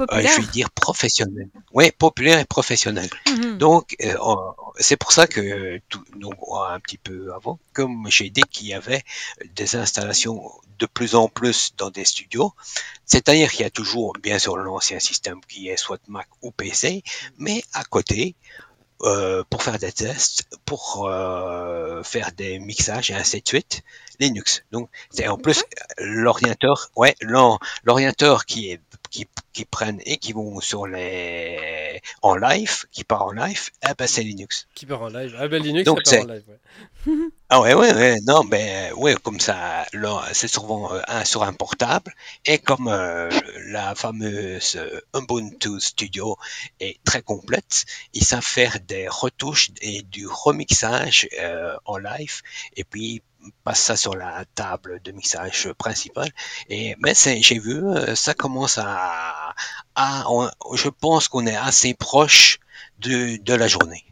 euh, 0.00 0.06
je 0.10 0.40
vais 0.40 0.46
dire 0.48 0.70
professionnel. 0.70 1.48
Ouais, 1.72 1.92
populaire 1.92 2.38
et 2.38 2.44
professionnel. 2.44 3.08
Mhm. 3.28 3.58
Donc, 3.58 3.96
euh, 4.02 4.16
c'est 4.78 4.96
pour 4.96 5.12
ça 5.12 5.26
que, 5.26 5.80
tout, 5.88 6.04
donc, 6.16 6.34
un 6.68 6.80
petit 6.80 6.98
peu 6.98 7.32
avant, 7.34 7.58
comme 7.72 8.06
j'ai 8.08 8.30
dit 8.30 8.42
qu'il 8.50 8.66
y 8.66 8.74
avait 8.74 9.02
des 9.54 9.76
installations 9.76 10.50
de 10.78 10.86
plus 10.86 11.14
en 11.14 11.28
plus 11.28 11.72
dans 11.76 11.90
des 11.90 12.04
studios, 12.04 12.54
c'est-à-dire 13.04 13.50
qu'il 13.50 13.60
y 13.60 13.66
a 13.66 13.70
toujours, 13.70 14.14
bien 14.22 14.38
sûr, 14.38 14.56
l'ancien 14.56 14.98
système 14.98 15.40
qui 15.46 15.68
est 15.68 15.76
soit 15.76 16.00
Mac 16.08 16.28
ou 16.42 16.50
PC, 16.50 17.02
mais 17.38 17.62
à 17.74 17.84
côté, 17.84 18.34
euh, 19.02 19.42
pour 19.48 19.62
faire 19.62 19.78
des 19.78 19.92
tests, 19.92 20.44
pour 20.64 21.06
euh, 21.08 22.02
faire 22.02 22.32
des 22.32 22.58
mixages 22.58 23.10
et 23.10 23.14
ainsi 23.14 23.40
de 23.40 23.48
suite, 23.48 23.82
Linux. 24.18 24.62
Donc, 24.72 24.88
c'est 25.10 25.26
en 25.28 25.38
plus 25.38 25.64
l'orienteur, 25.98 26.90
ouais, 26.96 27.14
l'or- 27.20 27.58
l'orienteur 27.84 28.44
qui 28.46 28.70
est 28.72 28.80
qui, 29.10 29.26
qui 29.52 29.64
prennent 29.64 30.00
et 30.06 30.18
qui 30.18 30.32
vont 30.32 30.60
sur 30.60 30.86
les 30.86 32.00
en 32.22 32.36
live, 32.36 32.84
qui 32.92 33.02
part 33.02 33.24
en 33.24 33.32
live, 33.32 33.70
eh 33.82 33.92
ben 33.98 34.06
c'est 34.06 34.22
Linux. 34.22 34.68
Qui 34.74 34.86
part 34.86 35.02
en 35.02 35.08
live 35.08 35.34
Ah 35.38 35.48
ben 35.48 35.60
Linux, 35.62 35.86
Donc, 35.86 35.98
ça 36.06 36.16
part 36.18 36.26
c'est- 36.28 36.30
en 36.30 36.34
live. 36.34 36.44
ouais. 36.48 37.12
Ah 37.52 37.60
ouais, 37.60 37.74
ouais, 37.74 37.92
ouais, 37.92 38.20
non, 38.26 38.44
ben 38.44 38.92
ouais, 38.94 39.16
comme 39.16 39.40
ça, 39.40 39.84
là, 39.92 40.22
c'est 40.32 40.46
souvent 40.46 40.92
euh, 40.94 41.00
un 41.08 41.24
sur 41.24 41.42
un 41.42 41.52
portable, 41.52 42.14
et 42.46 42.58
comme 42.58 42.86
euh, 42.88 43.28
la 43.66 43.94
fameuse 43.96 44.76
euh, 44.76 45.00
Ubuntu 45.16 45.80
Studio 45.80 46.36
est 46.78 47.02
très 47.04 47.22
complète, 47.22 47.84
ils 48.14 48.24
savent 48.24 48.44
faire 48.44 48.78
des 48.86 49.08
retouches 49.08 49.70
et 49.80 50.02
du 50.02 50.28
remixage 50.28 51.28
euh, 51.40 51.76
en 51.86 51.96
live, 51.98 52.40
et 52.76 52.84
puis 52.84 53.20
passe 53.64 53.80
ça 53.80 53.96
sur 53.96 54.14
la 54.14 54.44
table 54.54 55.00
de 55.02 55.10
mixage 55.12 55.72
principale. 55.76 56.30
Et 56.68 56.94
mais 57.00 57.14
c'est, 57.14 57.42
j'ai 57.42 57.58
vu, 57.58 57.82
ça 58.14 58.32
commence 58.34 58.78
à, 58.78 59.54
à 59.96 60.24
on- 60.30 60.50
je 60.74 60.88
pense 60.88 61.26
qu'on 61.28 61.46
est 61.48 61.56
assez 61.56 61.94
proche 61.94 62.60
de, 63.00 63.38
de 63.42 63.54
la 63.54 63.66
journée. 63.66 64.04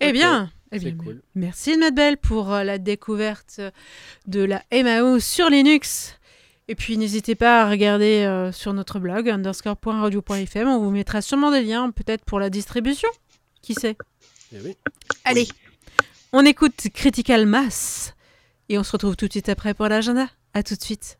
Eh 0.00 0.12
bien, 0.12 0.50
eh 0.74 0.78
c'est 0.78 0.90
bien, 0.92 1.04
cool. 1.04 1.22
merci 1.34 1.76
Matt 1.76 1.94
Bell 1.94 2.16
pour 2.16 2.52
euh, 2.52 2.64
la 2.64 2.78
découverte 2.78 3.60
de 4.26 4.40
la 4.40 4.62
MAO 4.72 5.18
sur 5.20 5.50
Linux. 5.50 6.18
Et 6.66 6.74
puis 6.74 6.96
n'hésitez 6.96 7.34
pas 7.34 7.62
à 7.62 7.70
regarder 7.70 8.24
euh, 8.24 8.50
sur 8.50 8.72
notre 8.72 8.98
blog 8.98 9.28
underscore.radio.fm. 9.28 10.68
On 10.68 10.78
vous 10.78 10.90
mettra 10.90 11.20
sûrement 11.20 11.50
des 11.50 11.62
liens, 11.62 11.90
peut-être 11.90 12.24
pour 12.24 12.40
la 12.40 12.48
distribution. 12.48 13.08
Qui 13.60 13.74
sait? 13.74 13.96
Eh 14.52 14.60
oui. 14.64 14.76
Allez, 15.24 15.46
on 16.32 16.44
écoute 16.44 16.88
Critical 16.94 17.46
Mass 17.46 18.14
et 18.68 18.78
on 18.78 18.82
se 18.82 18.92
retrouve 18.92 19.16
tout 19.16 19.26
de 19.26 19.32
suite 19.32 19.48
après 19.48 19.74
pour 19.74 19.88
l'agenda. 19.88 20.28
À 20.54 20.62
tout 20.62 20.74
de 20.74 20.82
suite. 20.82 21.18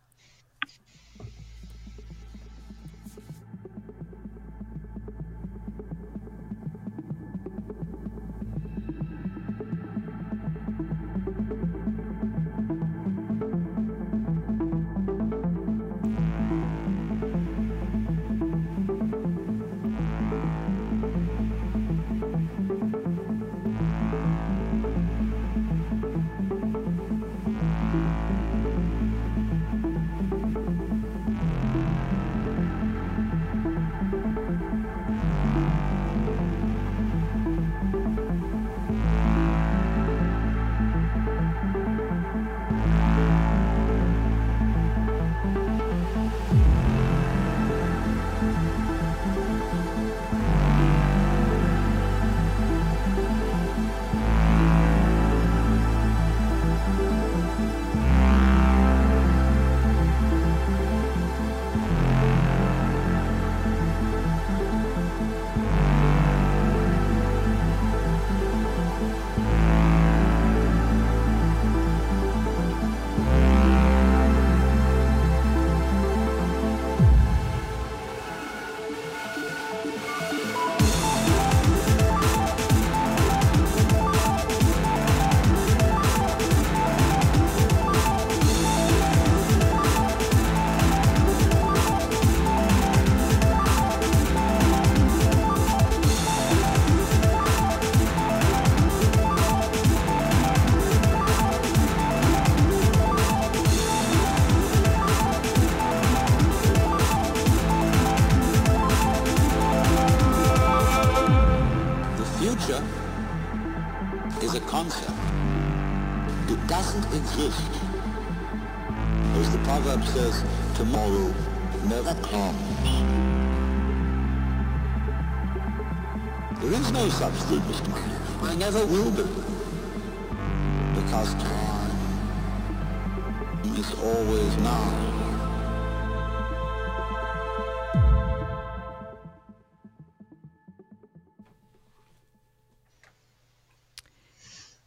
Never 128.56 128.84
will 128.84 129.10
be. 129.10 129.24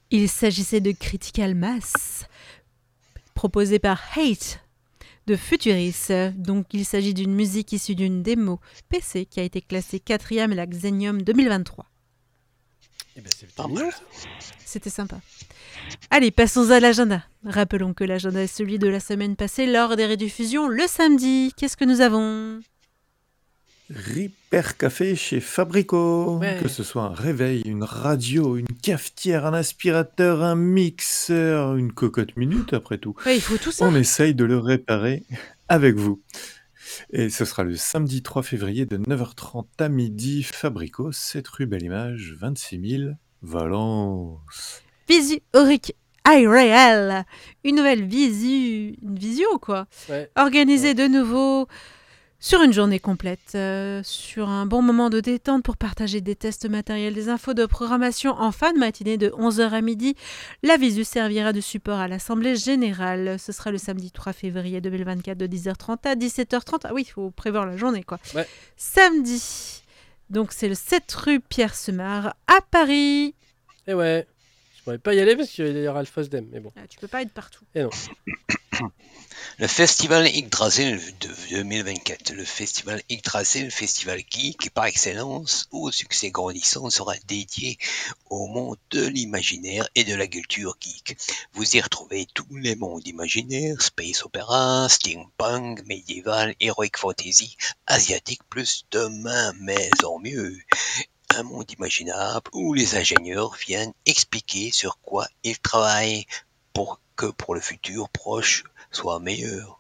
Il 0.10 0.30
s'agissait 0.30 0.80
de 0.80 0.92
Critical 0.92 1.54
Mass, 1.54 2.26
proposé 3.34 3.80
par 3.80 4.02
Hate 4.16 4.60
de 5.28 5.36
Futuris. 5.36 6.08
Donc 6.36 6.68
il 6.74 6.86
s'agit 6.86 7.14
d'une 7.14 7.34
musique 7.34 7.74
issue 7.74 7.96
d'une 7.96 8.24
démo 8.24 8.60
PC 8.90 9.26
qui 9.26 9.40
a 9.40 9.44
été 9.44 9.62
classée 9.62 10.00
quatrième 10.00 10.54
à 10.54 10.56
la 10.56 10.66
Xenium 10.66 11.22
2023. 11.22 11.86
Eh 13.16 13.22
ben, 13.22 13.68
mignon. 13.68 13.90
C'était 14.64 14.90
sympa. 14.90 15.20
Allez, 16.12 16.30
passons 16.30 16.70
à 16.70 16.80
l'agenda. 16.80 17.24
Rappelons 17.44 17.94
que 17.94 18.04
l'agenda 18.04 18.44
est 18.44 18.48
celui 18.48 18.78
de 18.78 18.88
la 18.88 19.00
semaine 19.00 19.36
passée 19.36 19.66
lors 19.66 19.96
des 19.96 20.06
rediffusions 20.06 20.68
le 20.68 20.86
samedi. 20.88 21.52
Qu'est-ce 21.58 21.78
que 21.78 21.86
nous 21.86 22.02
avons? 22.02 22.60
Ripper 23.90 24.62
Café 24.78 25.16
chez 25.16 25.40
Fabrico. 25.40 26.38
Ouais. 26.38 26.60
Que 26.62 26.68
ce 26.68 26.84
soit 26.84 27.04
un 27.04 27.14
réveil, 27.14 27.62
une 27.66 27.84
radio, 27.84 28.58
une 28.58 28.68
cafetière, 28.68 29.46
un 29.46 29.54
aspirateur, 29.54 30.44
un 30.44 30.56
mixeur, 30.56 31.76
une 31.76 31.94
cocotte 31.94 32.36
minute, 32.36 32.74
après 32.74 32.98
tout. 32.98 33.16
Ouais, 33.26 33.38
Il 33.38 33.42
faut 33.42 33.58
tout 33.58 33.72
ça. 33.72 33.86
On 33.86 33.96
essaye 33.96 34.36
de 34.36 34.44
le 34.44 34.60
réparer 34.60 35.24
avec 35.70 35.96
vous. 35.96 36.22
Et 37.12 37.30
ce 37.30 37.46
sera 37.46 37.64
le 37.64 37.76
samedi 37.76 38.22
3 38.22 38.44
février 38.44 38.86
de 38.86 38.98
9h30 38.98 39.66
à 39.80 39.90
midi, 39.90 40.44
Fabrico, 40.44 41.12
7 41.12 41.48
rue 41.48 41.66
Belle 41.66 41.84
Image, 41.84 42.36
26 42.40 43.00
000, 43.00 43.12
Valence. 43.42 44.82
Visu 45.08 45.40
Auric 45.54 45.96
iReal. 46.28 47.26
Une 47.64 47.78
nouvelle 47.78 48.06
visu... 48.06 48.96
Une 49.02 49.18
visio, 49.18 49.48
quoi. 49.60 49.88
Ouais. 50.10 50.30
Organisée 50.36 50.94
de 50.94 51.08
nouveau 51.08 51.68
sur 52.40 52.62
une 52.62 52.72
journée 52.74 53.00
complète, 53.00 53.54
euh, 53.56 54.02
sur 54.04 54.48
un 54.50 54.66
bon 54.66 54.82
moment 54.82 55.10
de 55.10 55.20
détente 55.20 55.64
pour 55.64 55.76
partager 55.76 56.22
des 56.22 56.36
tests 56.36 56.70
matériels, 56.70 57.14
des 57.14 57.30
infos 57.30 57.54
de 57.54 57.66
programmation 57.66 58.32
en 58.32 58.52
fin 58.52 58.74
de 58.74 58.78
matinée 58.78 59.18
de 59.18 59.30
11h 59.30 59.72
à 59.72 59.82
midi. 59.82 60.16
La 60.62 60.78
visu 60.78 61.04
servira 61.04 61.52
de 61.52 61.62
support 61.62 62.00
à 62.00 62.08
l'Assemblée 62.08 62.56
générale. 62.56 63.40
Ce 63.40 63.52
sera 63.52 63.72
le 63.72 63.78
samedi 63.78 64.12
3 64.12 64.34
février 64.34 64.82
2024 64.82 65.38
de 65.38 65.48
10h30 65.48 66.08
à 66.08 66.16
17h30. 66.16 66.82
Ah 66.84 66.94
oui, 66.94 67.04
il 67.08 67.12
faut 67.12 67.32
prévoir 67.32 67.66
la 67.66 67.76
journée, 67.76 68.04
quoi. 68.04 68.20
Ouais. 68.36 68.48
Samedi. 68.76 69.84
Donc 70.30 70.52
c'est 70.52 70.68
le 70.68 70.76
7 70.76 71.12
rue 71.14 71.40
Pierre 71.40 71.74
Semard 71.74 72.36
à 72.48 72.62
Paris. 72.70 73.34
Et 73.88 73.94
ouais. 73.94 74.28
Je 74.88 74.92
pourrais 74.92 75.00
pas 75.00 75.16
y 75.16 75.20
aller 75.20 75.36
parce 75.36 75.50
qu'il 75.50 75.78
y 75.78 75.88
aura 75.90 76.00
le 76.00 76.06
FOSDEM, 76.06 76.48
mais 76.50 76.62
bon. 76.62 76.72
Ah, 76.78 76.88
tu 76.88 76.98
peux 76.98 77.10
pas 77.10 77.22
être 77.22 77.34
partout. 77.34 77.66
Le 79.60 79.68
festival 79.68 80.28
Yggdrasil 80.28 81.02
de 81.20 81.30
2024, 81.50 82.32
le 82.32 82.46
festival 82.46 83.02
Yggdrasil, 83.10 83.70
festival 83.70 84.22
geek 84.30 84.70
par 84.70 84.86
excellence, 84.86 85.68
au 85.72 85.92
succès 85.92 86.32
grandissant, 86.32 86.90
sera 86.90 87.16
dédié 87.28 87.78
au 88.30 88.48
monde 88.48 88.78
de 88.92 89.06
l'imaginaire 89.06 89.90
et 89.96 90.06
de 90.06 90.16
la 90.16 90.28
culture 90.28 90.78
geek. 90.80 91.18
Vous 91.52 91.76
y 91.76 91.82
retrouvez 91.82 92.26
tous 92.34 92.56
les 92.56 92.78
mondes 92.78 93.06
imaginaires, 93.06 93.82
space 93.82 94.24
opéra, 94.24 94.88
steampunk, 94.90 95.84
médiéval, 95.86 96.56
heroic 96.62 96.96
fantasy, 96.96 97.58
asiatique 97.88 98.44
plus 98.50 98.86
demain, 98.92 99.52
mais 99.60 99.90
en 100.06 100.20
mieux. 100.20 100.56
Un 101.36 101.44
monde 101.44 101.70
imaginable 101.72 102.50
où 102.54 102.74
les 102.74 102.96
ingénieurs 102.96 103.56
viennent 103.56 103.94
expliquer 104.06 104.72
sur 104.72 104.98
quoi 105.00 105.28
ils 105.44 105.60
travaillent 105.60 106.26
pour 106.74 107.00
que 107.16 107.26
pour 107.26 107.54
le 107.54 107.62
futur 107.62 108.10
proche 108.10 108.64
soit 108.92 109.20
meilleur. 109.20 109.80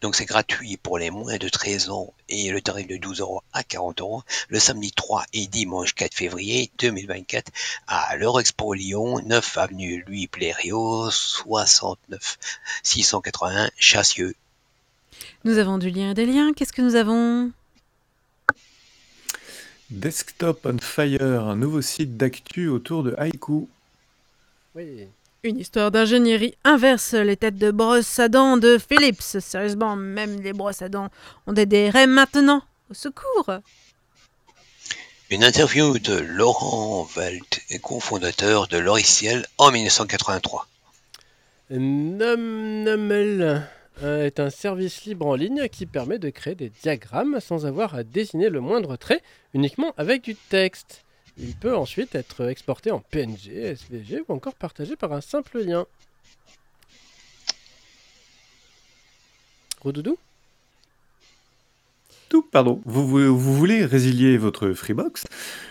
Donc 0.00 0.14
c'est 0.14 0.24
gratuit 0.24 0.76
pour 0.76 0.98
les 0.98 1.10
moins 1.10 1.36
de 1.36 1.48
13 1.48 1.90
ans 1.90 2.12
et 2.28 2.50
le 2.50 2.60
tarif 2.60 2.86
de 2.86 2.96
12 2.96 3.20
euros 3.20 3.42
à 3.52 3.62
40 3.62 4.00
euros 4.00 4.22
le 4.48 4.58
samedi 4.58 4.92
3 4.92 5.24
et 5.32 5.46
dimanche 5.46 5.94
4 5.94 6.14
février 6.14 6.70
2024 6.78 7.52
à 7.86 8.16
l'Eurexpo 8.16 8.72
Lyon, 8.74 9.20
9 9.24 9.58
avenue 9.58 10.04
Louis 10.06 10.28
Blériot, 10.32 11.10
69 11.10 12.38
681 12.82 13.70
Chassieux. 13.78 14.34
Nous 15.44 15.58
avons 15.58 15.78
du 15.78 15.90
lien 15.90 16.10
et 16.10 16.14
des 16.14 16.26
liens. 16.26 16.52
Qu'est-ce 16.52 16.72
que 16.72 16.82
nous 16.82 16.94
avons? 16.94 17.52
Desktop 19.90 20.66
on 20.66 20.78
Fire, 20.78 21.22
un 21.22 21.56
nouveau 21.56 21.80
site 21.80 22.16
d'actu 22.16 22.68
autour 22.68 23.04
de 23.04 23.14
Haiku. 23.18 23.68
Oui. 24.74 25.06
Une 25.44 25.60
histoire 25.60 25.92
d'ingénierie 25.92 26.56
inverse, 26.64 27.14
les 27.14 27.36
têtes 27.36 27.56
de 27.56 27.70
brosse 27.70 28.18
à 28.18 28.28
dents 28.28 28.56
de 28.56 28.78
Philips. 28.78 29.22
Sérieusement, 29.22 29.94
même 29.94 30.40
les 30.40 30.52
brosses 30.52 30.82
à 30.82 30.88
dents 30.88 31.08
ont 31.46 31.52
des 31.52 31.66
DRM 31.66 32.10
maintenant. 32.10 32.62
Au 32.90 32.94
secours 32.94 33.60
Une 35.30 35.44
interview 35.44 36.00
de 36.00 36.14
Laurent 36.14 37.04
Velt, 37.04 37.60
cofondateur 37.80 38.66
de 38.66 38.78
Loriciel 38.78 39.46
en 39.56 39.70
1983. 39.70 40.66
NumNumL 41.70 43.42
euh, 43.42 43.58
est 44.02 44.40
un 44.40 44.50
service 44.50 45.04
libre 45.04 45.26
en 45.26 45.34
ligne 45.34 45.68
qui 45.68 45.86
permet 45.86 46.18
de 46.18 46.30
créer 46.30 46.54
des 46.54 46.68
diagrammes 46.68 47.40
sans 47.40 47.66
avoir 47.66 47.94
à 47.94 48.02
dessiner 48.02 48.48
le 48.48 48.60
moindre 48.60 48.96
trait, 48.96 49.22
uniquement 49.54 49.94
avec 49.96 50.22
du 50.22 50.34
texte. 50.34 51.04
Il 51.38 51.54
peut 51.54 51.76
ensuite 51.76 52.14
être 52.14 52.48
exporté 52.48 52.90
en 52.90 53.00
PNG, 53.00 53.52
SVG 53.52 54.22
ou 54.28 54.32
encore 54.32 54.54
partagé 54.54 54.96
par 54.96 55.12
un 55.12 55.20
simple 55.20 55.60
lien. 55.60 55.86
Rodoudou 59.80 60.18
Tout, 62.28 62.42
pardon. 62.42 62.80
Vous, 62.84 63.06
vous, 63.06 63.38
vous 63.38 63.54
voulez 63.54 63.84
résilier 63.84 64.36
votre 64.36 64.72
Freebox? 64.72 65.24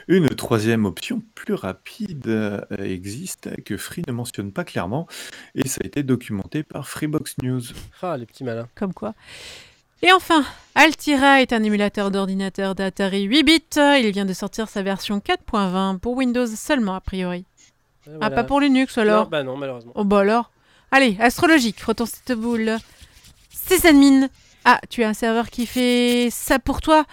Une 0.07 0.29
troisième 0.29 0.85
option 0.85 1.21
plus 1.35 1.53
rapide 1.53 2.27
euh, 2.27 2.61
existe 2.79 3.49
que 3.63 3.75
Free 3.75 4.03
ne 4.07 4.13
mentionne 4.13 4.51
pas 4.51 4.63
clairement 4.63 5.07
et 5.53 5.67
ça 5.67 5.81
a 5.83 5.87
été 5.87 6.03
documenté 6.03 6.63
par 6.63 6.87
Freebox 6.87 7.35
News. 7.43 7.61
Ah, 8.01 8.15
les 8.17 8.25
petits 8.25 8.43
malins. 8.43 8.67
Comme 8.75 8.93
quoi. 8.93 9.13
Et 10.01 10.11
enfin, 10.11 10.45
Altira 10.75 11.41
est 11.41 11.51
un 11.51 11.63
émulateur 11.63 12.11
d'ordinateur 12.11 12.75
d'Atari 12.75 13.23
8 13.23 13.43
bits. 13.43 13.61
Il 13.99 14.11
vient 14.11 14.25
de 14.25 14.33
sortir 14.33 14.69
sa 14.69 14.83
version 14.83 15.19
4.20 15.19 15.99
pour 15.99 16.15
Windows 16.15 16.47
seulement, 16.47 16.95
a 16.95 17.01
priori. 17.01 17.45
Ah, 18.07 18.11
voilà. 18.19 18.29
pas 18.35 18.43
pour 18.43 18.59
Linux 18.59 18.97
alors? 18.97 19.23
Non, 19.23 19.29
bah 19.29 19.43
non, 19.43 19.57
malheureusement. 19.57 19.93
Oh 19.95 20.03
bah 20.03 20.19
alors 20.19 20.51
Allez, 20.91 21.17
astrologique, 21.19 21.79
frottons 21.79 22.05
cette 22.05 22.33
boule. 22.33 22.77
Sysadmin. 23.49 24.29
Ah, 24.67 24.81
tu 24.89 25.03
as 25.03 25.09
un 25.09 25.13
serveur 25.13 25.51
qui 25.51 25.67
fait 25.67 26.29
ça 26.31 26.57
pour 26.57 26.81
toi 26.81 27.05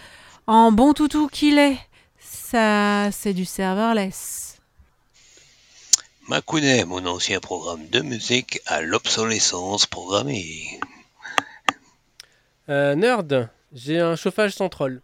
En 0.46 0.72
bon 0.72 0.94
toutou 0.94 1.28
qu'il 1.28 1.58
est. 1.58 1.76
Ça, 2.18 3.12
c'est 3.12 3.34
du 3.34 3.44
serverless. 3.44 4.58
Makune, 6.28 6.86
mon 6.86 7.04
ancien 7.04 7.40
programme 7.40 7.86
de 7.88 8.00
musique, 8.00 8.62
à 8.64 8.80
l'obsolescence 8.80 9.84
programmée. 9.84 10.80
Euh, 12.70 12.94
nerd, 12.94 13.50
j'ai 13.74 14.00
un 14.00 14.16
chauffage 14.16 14.54
sans 14.54 14.70
troll. 14.70 15.02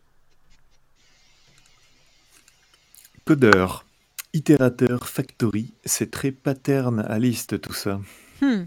Codeur, 3.26 3.84
itérateur, 4.32 5.06
factory, 5.06 5.74
c'est 5.84 6.11
très 6.11 6.30
pattern 6.30 7.00
à 7.00 7.18
liste 7.18 7.61
tout 7.61 7.74
ça. 7.74 8.00
Hmm. 8.40 8.64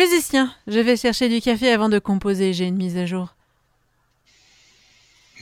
Musicien, 0.00 0.52
je 0.66 0.78
vais 0.78 0.94
chercher 0.98 1.30
du 1.30 1.40
café 1.40 1.72
avant 1.72 1.88
de 1.88 1.98
composer, 1.98 2.52
j'ai 2.52 2.66
une 2.66 2.76
mise 2.76 2.98
à 2.98 3.06
jour. 3.06 3.34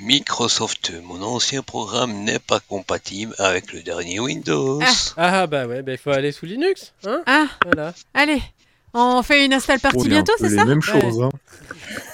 Microsoft, 0.01 0.93
mon 1.03 1.21
ancien 1.23 1.62
programme 1.62 2.12
n'est 2.23 2.38
pas 2.38 2.61
compatible 2.61 3.35
avec 3.38 3.73
le 3.73 3.83
dernier 3.83 4.21
Windows. 4.21 4.81
Ah 5.17 5.49
bah 5.49 5.67
ouais, 5.67 5.83
bah 5.83 5.90
il 5.93 5.99
faut 5.99 6.11
aller 6.11 6.31
sous 6.31 6.47
Linux, 6.47 6.93
hein 7.05 7.21
Ah, 7.27 7.47
Voilà. 7.64 7.95
allez, 8.14 8.40
on 8.93 9.25
fait 9.25 9.45
une 9.45 9.55
install 9.55 9.81
partie 9.81 10.09
bientôt, 10.09 10.33
c'est 10.38 10.51
ça 10.51 10.64
mêmes 10.64 10.79
Ouais. 10.79 11.01
choses. 11.01 11.21
Hein. 11.21 11.31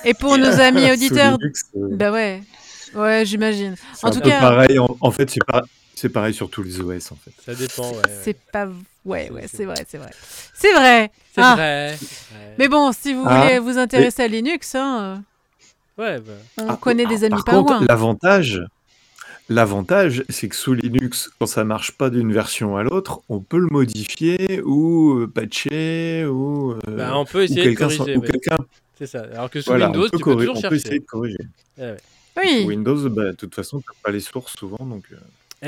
Et 0.06 0.14
pour 0.14 0.38
nos 0.38 0.60
amis 0.60 0.86
Sous 0.86 0.92
auditeurs... 0.94 1.36
Linux, 1.38 1.64
euh, 1.76 1.88
Bah 1.92 2.10
ouais, 2.10 2.42
ouais, 2.94 3.22
j'imagine. 3.26 3.76
c'est 3.94 4.06
En 4.06 4.08
un 4.08 4.12
tout 4.12 4.20
peu 4.20 4.30
cas, 4.30 4.40
pareil. 4.40 4.78
En, 4.78 4.96
en 4.98 5.10
fait, 5.10 5.28
c'est 5.30 5.44
pas- 5.46 5.64
c'est 5.94 6.08
pareil 6.08 6.32
sur 6.32 6.48
tous 6.48 6.62
les 6.62 6.80
OS 6.80 7.12
en 7.12 7.16
fait. 7.16 7.32
Ça 7.44 7.54
dépend, 7.54 7.90
ouais. 7.90 7.96
ouais. 7.96 8.20
c'est 8.24 8.38
pas... 8.50 8.66
Ouais, 9.04 9.26
C'est- 9.26 9.32
ouais, 9.32 9.46
c'est- 9.48 9.64
vrai, 9.64 9.84
c'est 9.88 9.98
vrai. 9.98 10.10
C'est 10.54 10.72
vrai 10.72 11.10
C'est 11.34 11.40
Ah. 11.42 11.54
vrai. 11.54 11.98
Mais 12.58 12.68
bon, 12.68 12.92
si 12.92 13.14
vous 13.14 13.24
Ah. 13.26 13.42
voulez 13.44 13.58
vous 13.58 13.78
intéresser 13.78 14.22
à 14.24 14.28
Linux, 14.28 14.74
hein, 14.74 15.22
Ouais, 15.96 16.18
bah. 16.18 16.32
euh, 16.32 16.62
on 16.62 16.70
Ah, 16.70 16.76
connaît 16.80 17.06
des 17.06 17.24
amis 17.24 17.40
Par 17.46 17.64
pas 17.64 17.80
l'avantage, 17.88 18.62
L'avantage, 19.48 20.22
c'est 20.28 20.48
que 20.48 20.54
sous 20.54 20.74
Linux, 20.74 21.28
quand 21.40 21.46
ça 21.46 21.64
marche 21.64 21.90
pas 21.92 22.08
d'une 22.08 22.32
version 22.32 22.76
à 22.76 22.84
l'autre, 22.84 23.20
on 23.28 23.40
peut 23.40 23.58
le 23.58 23.66
modifier 23.68 24.60
ou 24.64 25.18
euh, 25.22 25.26
patcher 25.26 26.24
ou, 26.26 26.72
euh, 26.74 26.78
Bah, 26.86 27.16
on 27.16 27.24
peut 27.24 27.38
ou 27.40 27.42
essayer 27.42 27.70
de 27.70 27.76
corriger. 27.76 28.16
ou 28.16 28.20
ouais. 28.20 28.28
quelqu'un 28.30 28.58
C'est 28.96 29.08
ça. 29.08 29.22
Alors 29.34 29.50
que 29.50 29.60
sous 29.60 29.70
voilà, 29.70 29.86
on 29.88 29.92
Windows, 29.92 30.08
peut 30.08 30.18
tu 30.18 30.24
peux 30.24 30.36
toujours 30.36 30.56
on 30.56 30.68
peut 30.68 30.74
essayer 30.76 31.00
de 31.00 31.04
corriger. 31.04 31.38
Ouais, 31.78 31.84
ouais. 31.84 31.96
Oui, 32.36 32.64
Windows, 32.68 33.08
bah, 33.10 33.24
de 33.24 33.32
toute 33.32 33.52
façon, 33.54 33.80
t'as 33.80 33.92
pas 34.04 34.12
les 34.12 34.20
sources 34.20 34.54
souvent, 34.56 34.84
donc 34.86 35.02
euh, 35.12 35.16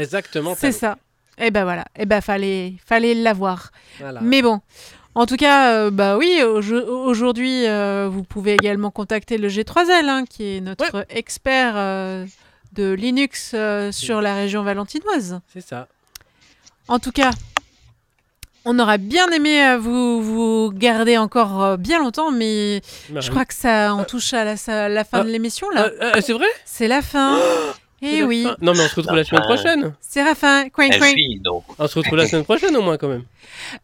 Exactement. 0.00 0.54
c'est 0.56 0.70
ça. 0.70 0.96
Et 1.38 1.50
ben 1.50 1.64
voilà. 1.64 1.84
Et 1.98 2.06
ben 2.06 2.20
fallait, 2.20 2.74
fallait 2.84 3.14
l'avoir. 3.14 3.70
Voilà. 3.98 4.20
Mais 4.20 4.42
bon. 4.42 4.60
En 5.14 5.26
tout 5.26 5.36
cas, 5.36 5.72
euh, 5.74 5.90
bah 5.90 6.16
oui, 6.16 6.40
aujo- 6.42 6.86
aujourd'hui, 6.86 7.66
euh, 7.66 8.08
vous 8.10 8.22
pouvez 8.22 8.54
également 8.54 8.90
contacter 8.90 9.36
le 9.36 9.48
G3L, 9.48 10.08
hein, 10.08 10.24
qui 10.24 10.56
est 10.56 10.60
notre 10.62 11.04
expert 11.10 11.74
euh, 11.76 12.24
de 12.72 12.92
Linux 12.92 13.54
sur 13.90 14.22
la 14.22 14.34
région 14.34 14.62
valentinoise. 14.62 15.40
C'est 15.52 15.60
ça. 15.60 15.86
En 16.88 16.98
tout 16.98 17.12
cas, 17.12 17.30
on 18.64 18.78
aurait 18.78 18.96
bien 18.98 19.28
aimé 19.28 19.76
vous, 19.78 20.22
vous 20.22 20.72
garder 20.72 21.18
encore 21.18 21.76
bien 21.76 21.98
longtemps, 21.98 22.30
mais 22.30 22.80
je 23.14 23.30
crois 23.30 23.44
que 23.44 23.54
ça, 23.54 23.94
on 23.94 24.04
touche 24.04 24.32
à 24.32 24.44
la, 24.44 24.56
fin 24.56 25.18
Ah. 25.20 25.24
de 25.24 25.28
l'émission 25.28 25.68
là. 25.70 25.90
C'est 26.22 26.32
vrai? 26.32 26.46
C'est 26.64 26.88
la 26.88 27.02
fin. 27.02 27.38
Et 28.02 28.20
la 28.20 28.26
oui, 28.26 28.42
fin. 28.42 28.56
Non, 28.60 28.72
mais 28.74 28.80
on 28.80 28.88
se 28.88 28.94
retrouve 28.96 29.16
la 29.16 29.24
semaine 29.24 29.42
prochaine. 29.42 29.94
fin. 30.34 30.68
Coin, 30.70 30.88
Elle 30.90 30.98
coin. 30.98 31.08
fille, 31.08 31.40
donc. 31.40 31.64
On 31.78 31.86
se 31.86 31.98
retrouve 31.98 32.18
la 32.18 32.26
semaine 32.26 32.44
prochaine 32.44 32.76
au 32.76 32.82
moins 32.82 32.96
quand 32.98 33.08
même. 33.08 33.24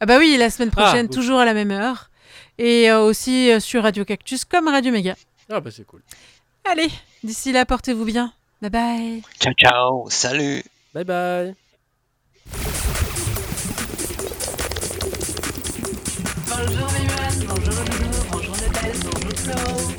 Ah 0.00 0.07
bah 0.07 0.18
oui, 0.18 0.37
la 0.38 0.50
semaine 0.50 0.70
prochaine, 0.70 1.07
Ah, 1.11 1.14
toujours 1.14 1.38
à 1.38 1.44
la 1.44 1.54
même 1.54 1.70
heure. 1.70 2.11
Et 2.59 2.90
euh, 2.90 3.00
aussi 3.00 3.50
euh, 3.52 3.61
sur 3.61 3.85
Radio 3.85 4.04
Cactus 4.04 4.44
comme 4.44 4.66
Radio 4.68 4.90
Méga. 4.92 5.14
Ah 5.50 5.61
bah 5.61 5.70
c'est 5.72 5.87
cool. 5.87 6.02
Allez, 6.70 6.88
d'ici 7.22 7.52
là, 7.52 7.64
portez-vous 7.64 8.04
bien. 8.04 8.33
Bye 8.61 8.70
bye. 8.70 9.22
Ciao, 9.40 9.52
ciao. 9.54 10.11
Salut. 10.11 10.62
Bye 10.92 11.04
bye. 11.04 11.54
Bonjour 16.48 16.88
Viviane, 16.88 17.46
bonjour 17.46 17.85
bonjour 18.33 18.57
Nadège, 18.57 19.00
bonjour 19.04 19.38
Flo. 19.38 19.94